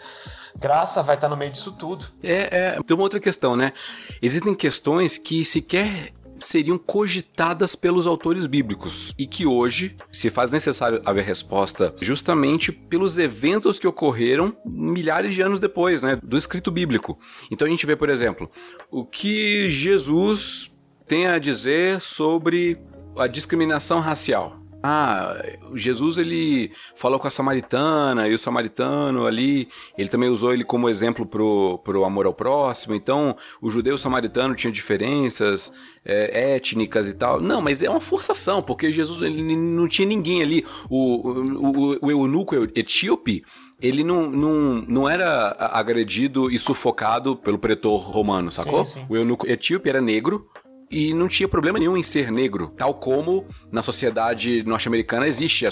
[0.58, 2.04] graça vai estar no meio disso tudo.
[2.20, 3.72] É, é, tem uma outra questão, né?
[4.20, 11.00] Existem questões que sequer seriam cogitadas pelos autores bíblicos e que hoje se faz necessário
[11.04, 17.16] haver resposta justamente pelos eventos que ocorreram milhares de anos depois, né, do escrito bíblico.
[17.52, 18.50] Então a gente vê, por exemplo,
[18.90, 20.72] o que Jesus
[21.06, 22.78] tem a dizer sobre
[23.18, 24.58] a discriminação racial.
[24.80, 25.44] Ah,
[25.74, 30.88] Jesus ele falou com a samaritana e o samaritano ali, ele também usou ele como
[30.88, 32.94] exemplo pro, pro amor ao próximo.
[32.94, 35.72] Então, o judeu e o samaritano tinham diferenças
[36.04, 37.40] é, étnicas e tal.
[37.40, 40.64] Não, mas é uma forçação, porque Jesus ele não tinha ninguém ali.
[40.88, 43.44] O, o, o eunuco etíope,
[43.80, 48.86] ele não, não, não era agredido e sufocado pelo pretor romano, sacou?
[48.86, 49.06] Sim, sim.
[49.08, 50.48] O eunuco etíope era negro,
[50.90, 55.66] e não tinha problema nenhum em ser negro, tal como na sociedade norte-americana existe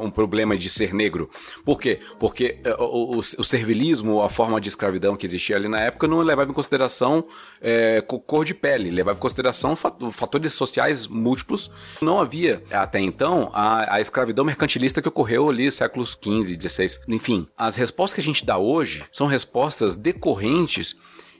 [0.00, 1.28] um problema de ser negro.
[1.64, 2.00] Por quê?
[2.20, 6.06] Porque eh, o, o, o, servilismo, a forma de escravidão que existia ali na época,
[6.06, 7.26] não levava em consideração
[7.60, 11.70] é, cor de pele, levava em consideração fatores sociais múltiplos.
[12.00, 17.00] Não havia, até então, a, a escravidão mercantilista que ocorreu ali séculos XV, XVI.
[17.08, 20.94] Enfim, as respostas que a gente dá hoje são respostas decorrentes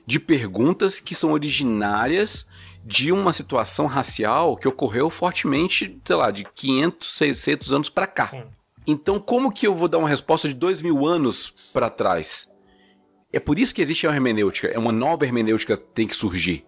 [0.05, 2.45] de perguntas que são originárias
[2.85, 8.27] de uma situação racial que ocorreu fortemente, sei lá, de 500, 600 anos para cá.
[8.27, 8.43] Sim.
[8.85, 12.49] Então, como que eu vou dar uma resposta de dois mil anos para trás?
[13.31, 16.65] É por isso que existe a hermenêutica, é uma nova hermenêutica que tem que surgir.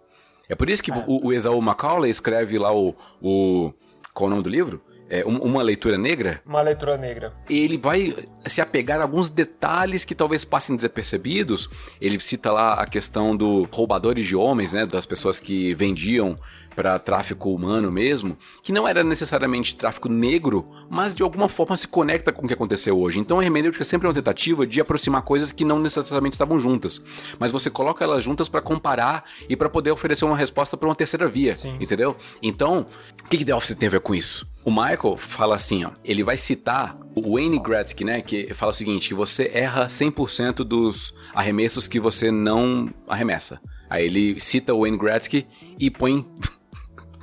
[0.47, 1.05] É por isso que é.
[1.07, 3.73] o, o Esaú Macaulay escreve lá o, o.
[4.13, 4.81] Qual é o nome do livro?
[5.09, 6.41] É, uma leitura negra.
[6.45, 7.33] Uma leitura negra.
[7.49, 11.69] Ele vai se apegar a alguns detalhes que talvez passem desapercebidos.
[12.01, 16.35] Ele cita lá a questão do roubadores de homens, né, das pessoas que vendiam
[16.75, 21.87] para tráfico humano mesmo, que não era necessariamente tráfico negro, mas de alguma forma se
[21.87, 23.19] conecta com o que aconteceu hoje.
[23.19, 27.01] Então a hermenêutica sempre é uma tentativa de aproximar coisas que não necessariamente estavam juntas,
[27.39, 30.95] mas você coloca elas juntas para comparar e para poder oferecer uma resposta para uma
[30.95, 32.15] terceira via, sim, entendeu?
[32.41, 32.85] Então,
[33.23, 34.47] o que, que The Office tem a ver com isso?
[34.63, 38.75] O Michael fala assim, ó, ele vai citar o Wayne Gretzky, né, que fala o
[38.75, 43.61] seguinte, que você erra 100% dos arremessos que você não arremessa.
[43.89, 45.45] Aí ele cita o Wayne Gretzky
[45.79, 46.25] e põe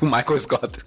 [0.02, 0.84] o Michael Scott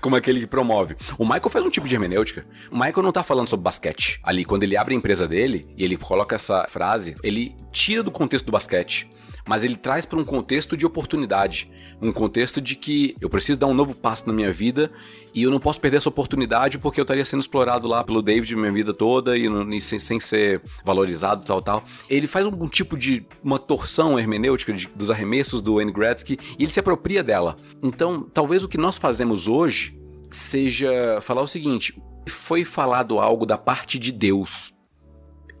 [0.00, 0.96] como aquele que promove.
[1.18, 2.46] O Michael faz um tipo de hermenêutica.
[2.70, 4.18] O Michael não tá falando sobre basquete.
[4.22, 8.10] Ali, quando ele abre a empresa dele e ele coloca essa frase, ele tira do
[8.10, 9.06] contexto do basquete
[9.46, 11.70] mas ele traz para um contexto de oportunidade,
[12.02, 14.90] um contexto de que eu preciso dar um novo passo na minha vida
[15.32, 18.56] e eu não posso perder essa oportunidade porque eu estaria sendo explorado lá pelo David
[18.56, 21.84] minha vida toda e, não, e sem, sem, ser valorizado tal tal.
[22.10, 26.64] Ele faz algum tipo de uma torção hermenêutica de, dos arremessos do Wayne Gretzky e
[26.64, 27.56] ele se apropria dela.
[27.82, 29.94] Então, talvez o que nós fazemos hoje
[30.30, 34.74] seja falar o seguinte: foi falado algo da parte de Deus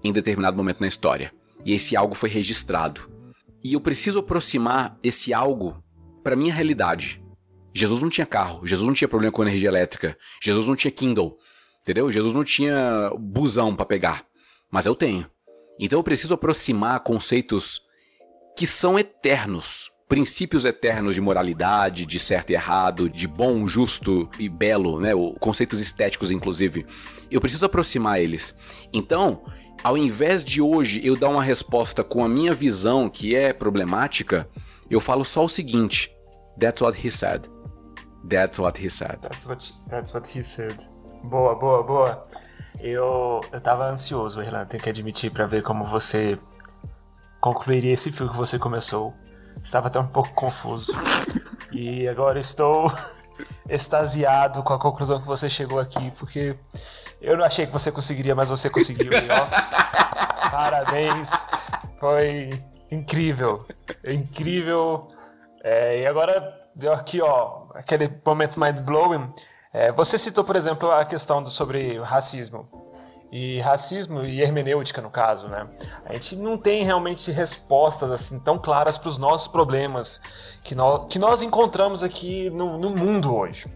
[0.02, 1.32] em determinado momento na história.
[1.64, 3.15] E esse algo foi registrado.
[3.66, 5.82] E eu preciso aproximar esse algo
[6.22, 7.20] para minha realidade.
[7.74, 11.36] Jesus não tinha carro, Jesus não tinha problema com energia elétrica, Jesus não tinha Kindle,
[11.82, 12.08] entendeu?
[12.08, 14.24] Jesus não tinha busão para pegar,
[14.70, 15.28] mas eu tenho.
[15.80, 17.80] Então eu preciso aproximar conceitos
[18.56, 24.48] que são eternos, princípios eternos de moralidade, de certo e errado, de bom, justo e
[24.48, 25.10] belo, né?
[25.40, 26.86] Conceitos estéticos, inclusive.
[27.28, 28.56] Eu preciso aproximar eles.
[28.92, 29.44] Então,
[29.82, 34.48] ao invés de hoje eu dar uma resposta com a minha visão que é problemática,
[34.90, 36.14] eu falo só o seguinte:
[36.58, 37.42] That's what he said.
[38.28, 39.18] That's what he said.
[39.20, 40.76] That's what, that's what he said.
[41.22, 42.26] Boa, boa, boa.
[42.80, 46.38] Eu, eu tava ansioso, Irlanda, tenho que admitir, para ver como você
[47.40, 49.14] concluiria esse fio que você começou.
[49.62, 50.92] Estava até um pouco confuso.
[51.72, 52.92] e agora estou
[53.68, 56.56] extasiado com a conclusão que você chegou aqui, porque
[57.20, 59.12] eu não achei que você conseguiria, mas você conseguiu.
[59.12, 59.46] E, ó,
[60.50, 61.30] parabéns.
[61.98, 62.50] Foi
[62.90, 63.66] incrível.
[64.04, 65.08] Incrível.
[65.62, 69.32] É, e agora, deu aqui, ó, aquele momento mind-blowing.
[69.72, 72.86] É, você citou, por exemplo, a questão do, sobre racismo
[73.30, 75.66] e racismo e hermenêutica no caso, né?
[76.04, 80.20] A gente não tem realmente respostas assim tão claras para os nossos problemas
[80.62, 83.66] que nós, que nós encontramos aqui no, no mundo hoje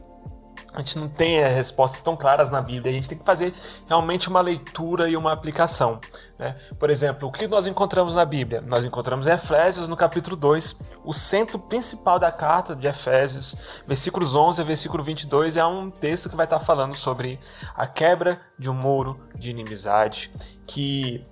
[0.73, 3.53] a gente não tem eh, respostas tão claras na Bíblia, a gente tem que fazer
[3.87, 6.01] realmente uma leitura e uma aplicação.
[6.39, 6.57] Né?
[6.79, 8.61] Por exemplo, o que nós encontramos na Bíblia?
[8.61, 13.57] Nós encontramos em Efésios, no capítulo 2, o centro principal da carta de Efésios,
[13.87, 17.39] versículos 11 a versículo 22, é um texto que vai estar falando sobre
[17.75, 20.31] a quebra de um muro de inimizade,
[20.66, 21.27] que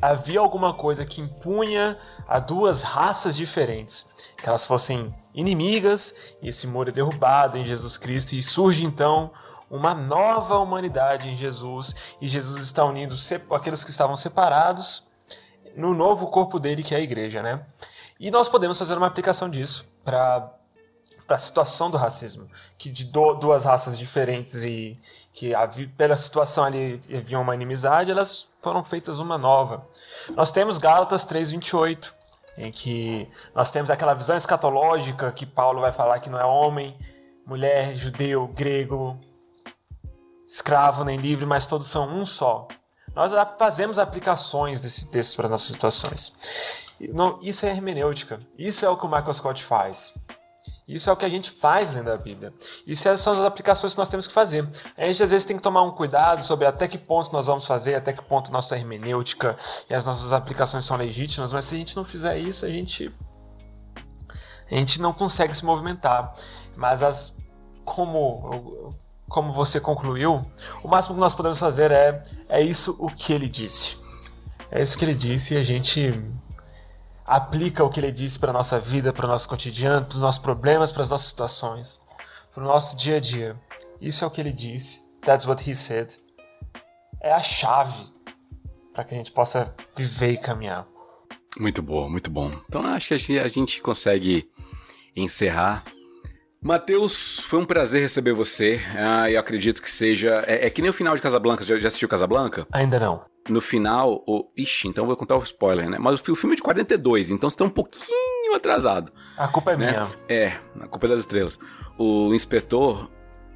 [0.00, 4.06] havia alguma coisa que impunha a duas raças diferentes,
[4.36, 9.30] que elas fossem inimigas, e esse muro é derrubado em Jesus Cristo, e surge então
[9.70, 13.14] uma nova humanidade em Jesus, e Jesus está unindo
[13.50, 15.08] aqueles que estavam separados
[15.76, 17.64] no novo corpo dele, que é a igreja, né?
[18.18, 20.52] E nós podemos fazer uma aplicação disso para
[21.30, 24.98] para a situação do racismo, que de do, duas raças diferentes e
[25.32, 25.52] que
[25.96, 29.86] pela situação ali havia uma inimizade, elas foram feitas uma nova.
[30.30, 32.12] Nós temos Gálatas 3:28,
[32.56, 36.96] em que nós temos aquela visão escatológica que Paulo vai falar que não é homem,
[37.46, 39.18] mulher, judeu, grego,
[40.46, 42.68] escravo nem livre, mas todos são um só.
[43.14, 46.32] Nós fazemos aplicações desse texto para nossas situações.
[47.40, 48.38] Isso é hermenêutica.
[48.58, 50.14] Isso é o que o Michael Scott faz.
[50.90, 52.52] Isso é o que a gente faz lendo a Bíblia.
[52.86, 54.68] Isso são as aplicações que nós temos que fazer.
[54.96, 57.64] A gente às vezes tem que tomar um cuidado sobre até que ponto nós vamos
[57.64, 59.56] fazer, até que ponto nossa hermenêutica
[59.88, 63.14] e as nossas aplicações são legítimas, mas se a gente não fizer isso, a gente
[64.70, 66.34] a gente não consegue se movimentar.
[66.76, 67.36] Mas as
[67.84, 68.94] como
[69.28, 70.44] como você concluiu,
[70.82, 73.96] o máximo que nós podemos fazer é é isso o que ele disse.
[74.72, 76.12] É isso que ele disse e a gente
[77.30, 80.20] aplica o que ele disse para a nossa vida, para o nosso cotidiano, para os
[80.20, 82.02] nossos problemas, para as nossas situações,
[82.52, 83.56] para o nosso dia a dia.
[84.00, 85.08] Isso é o que ele disse.
[85.20, 86.18] That's what he said.
[87.22, 88.12] É a chave
[88.92, 90.88] para que a gente possa viver e caminhar.
[91.56, 92.50] Muito bom, muito bom.
[92.68, 94.50] Então acho que a gente consegue
[95.14, 95.84] encerrar.
[96.60, 98.80] Matheus, foi um prazer receber você.
[98.96, 100.42] Ah, eu acredito que seja.
[100.48, 101.62] É, é, que nem o final de Casablanca.
[101.62, 102.66] Já, já assistiu Casablanca?
[102.72, 104.50] Ainda não no final, o...
[104.56, 105.98] ixi, então vou contar o spoiler, né?
[105.98, 109.12] Mas o filme é de 42, então você tá um pouquinho atrasado.
[109.36, 109.90] A culpa é né?
[109.90, 110.08] minha.
[110.28, 111.58] É, a culpa é das estrelas.
[111.98, 113.10] O inspetor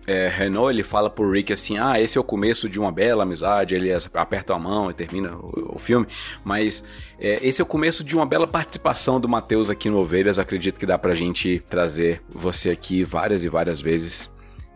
[0.07, 3.23] é, Renault, ele fala pro Rick assim, ah, esse é o começo de uma bela
[3.23, 6.07] amizade, ele aperta a mão e termina o, o filme,
[6.45, 6.85] mas
[7.19, 10.79] é, esse é o começo de uma bela participação do Matheus aqui no Ovelhas, acredito
[10.79, 14.31] que dá pra gente trazer você aqui várias e várias vezes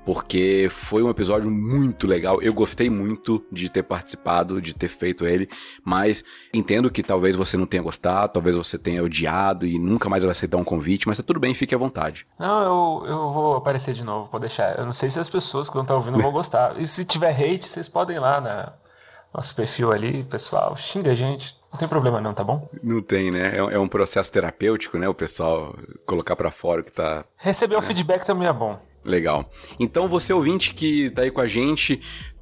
[0.09, 2.41] porque foi um episódio muito legal.
[2.41, 5.51] Eu gostei muito de ter participado, de ter feito ele,
[5.85, 10.23] mas entendo que talvez você não tenha gostado, talvez você tenha odiado e nunca mais
[10.23, 12.27] vai aceitar um convite, mas tá tudo bem, fique à vontade.
[12.39, 14.79] Não, eu, eu vou aparecer de novo, pode deixar.
[14.79, 16.81] Eu não sei se as pessoas que não estão ouvindo vão gostar.
[16.81, 18.73] E se tiver hate, vocês podem ir lá na
[19.35, 21.55] nosso perfil ali, pessoal, xinga a gente.
[21.71, 22.67] Não tem problema não, tá bom?
[22.83, 23.59] Não tem, né?
[23.59, 25.07] É, é um processo terapêutico, né?
[25.07, 27.27] O pessoal colocar para fora o que tá...
[27.37, 28.88] Receber o feedback também é bom.
[29.09, 29.51] Legal.
[29.81, 31.99] Então, você ouvinte que tá aí com a gente,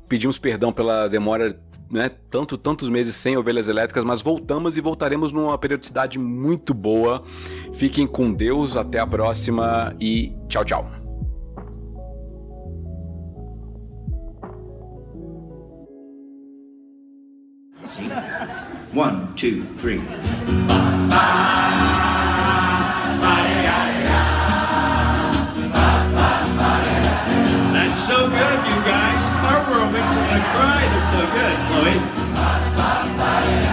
[0.09, 1.57] pedimos perdão pela demora,
[1.89, 2.11] né?
[2.29, 7.23] Tanto, tantos meses sem ovelhas elétricas, mas voltamos e voltaremos numa periodicidade muito boa.
[7.75, 10.91] Fiquem com Deus, até a próxima e tchau, tchau.
[18.93, 20.01] One, two, three.
[21.17, 21.76] good,
[31.17, 31.93] so good, Chloe.
[32.35, 33.66] Bye, bye, bye.